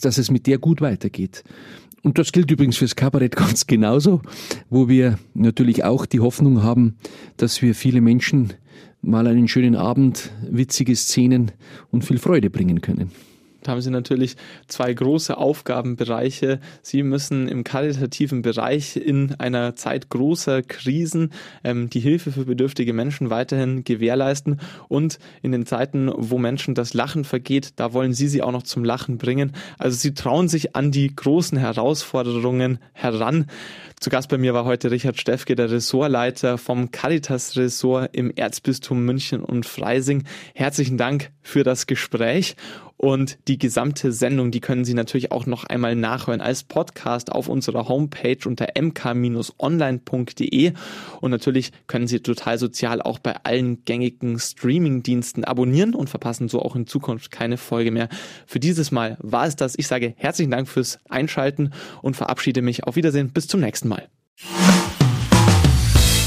dass 0.00 0.16
es 0.16 0.30
mit 0.30 0.46
der 0.46 0.58
gut 0.58 0.80
weitergeht. 0.80 1.44
Und 2.04 2.18
das 2.18 2.32
gilt 2.32 2.50
übrigens 2.50 2.76
fürs 2.76 2.94
Kabarett 2.94 3.34
ganz 3.36 3.66
genauso, 3.66 4.20
wo 4.70 4.88
wir 4.88 5.18
natürlich 5.32 5.84
auch 5.84 6.06
die 6.06 6.20
Hoffnung 6.20 6.62
haben, 6.62 6.96
dass 7.38 7.62
wir 7.62 7.74
viele 7.74 8.00
Menschen 8.00 8.52
mal 9.00 9.26
einen 9.26 9.48
schönen 9.48 9.74
Abend, 9.74 10.30
witzige 10.48 10.94
Szenen 10.94 11.50
und 11.90 12.04
viel 12.04 12.18
Freude 12.18 12.50
bringen 12.50 12.80
können. 12.82 13.10
Haben 13.68 13.80
Sie 13.80 13.90
natürlich 13.90 14.36
zwei 14.68 14.92
große 14.92 15.36
Aufgabenbereiche. 15.36 16.60
Sie 16.82 17.02
müssen 17.02 17.48
im 17.48 17.64
karitativen 17.64 18.42
Bereich 18.42 18.96
in 18.96 19.34
einer 19.38 19.76
Zeit 19.76 20.08
großer 20.08 20.62
Krisen 20.62 21.32
ähm, 21.62 21.90
die 21.90 22.00
Hilfe 22.00 22.32
für 22.32 22.44
bedürftige 22.44 22.92
Menschen 22.92 23.30
weiterhin 23.30 23.84
gewährleisten 23.84 24.60
und 24.88 25.18
in 25.42 25.52
den 25.52 25.66
Zeiten, 25.66 26.10
wo 26.14 26.38
Menschen 26.38 26.74
das 26.74 26.94
Lachen 26.94 27.24
vergeht, 27.24 27.72
da 27.76 27.92
wollen 27.92 28.12
Sie 28.12 28.28
sie 28.28 28.42
auch 28.42 28.52
noch 28.52 28.62
zum 28.62 28.84
Lachen 28.84 29.18
bringen. 29.18 29.52
Also 29.78 29.96
Sie 29.96 30.14
trauen 30.14 30.48
sich 30.48 30.76
an 30.76 30.90
die 30.90 31.14
großen 31.14 31.58
Herausforderungen 31.58 32.78
heran. 32.92 33.46
Zu 34.00 34.10
Gast 34.10 34.28
bei 34.28 34.38
mir 34.38 34.54
war 34.54 34.64
heute 34.64 34.90
Richard 34.90 35.18
Steffke, 35.18 35.54
der 35.54 35.70
Ressortleiter 35.70 36.58
vom 36.58 36.90
Caritas-Ressort 36.90 38.10
im 38.12 38.30
Erzbistum 38.30 39.04
München 39.04 39.42
und 39.42 39.64
Freising. 39.64 40.24
Herzlichen 40.54 40.98
Dank 40.98 41.30
für 41.42 41.62
das 41.62 41.86
Gespräch 41.86 42.56
und 42.96 43.38
die 43.48 43.58
gesamte 43.58 44.12
Sendung, 44.12 44.50
die 44.50 44.60
können 44.60 44.84
Sie 44.84 44.94
natürlich 44.94 45.32
auch 45.32 45.46
noch 45.46 45.64
einmal 45.64 45.96
nachhören 45.96 46.40
als 46.40 46.62
Podcast 46.62 47.32
auf 47.32 47.48
unserer 47.48 47.88
Homepage 47.88 48.38
unter 48.46 48.68
mk-online.de. 48.80 50.72
Und 51.20 51.30
natürlich 51.30 51.72
können 51.86 52.06
Sie 52.06 52.20
total 52.20 52.58
sozial 52.58 53.02
auch 53.02 53.18
bei 53.18 53.36
allen 53.44 53.84
gängigen 53.84 54.38
Streaming-Diensten 54.38 55.44
abonnieren 55.44 55.94
und 55.94 56.08
verpassen 56.08 56.48
so 56.48 56.62
auch 56.62 56.76
in 56.76 56.86
Zukunft 56.86 57.30
keine 57.30 57.56
Folge 57.56 57.90
mehr. 57.90 58.08
Für 58.46 58.60
dieses 58.60 58.90
Mal 58.90 59.18
war 59.20 59.46
es 59.46 59.56
das. 59.56 59.74
Ich 59.76 59.86
sage 59.86 60.14
herzlichen 60.16 60.50
Dank 60.50 60.68
fürs 60.68 60.98
Einschalten 61.08 61.72
und 62.00 62.16
verabschiede 62.16 62.62
mich. 62.62 62.84
Auf 62.84 62.96
Wiedersehen. 62.96 63.30
Bis 63.32 63.48
zum 63.48 63.60
nächsten 63.60 63.88
Mal. 63.88 64.08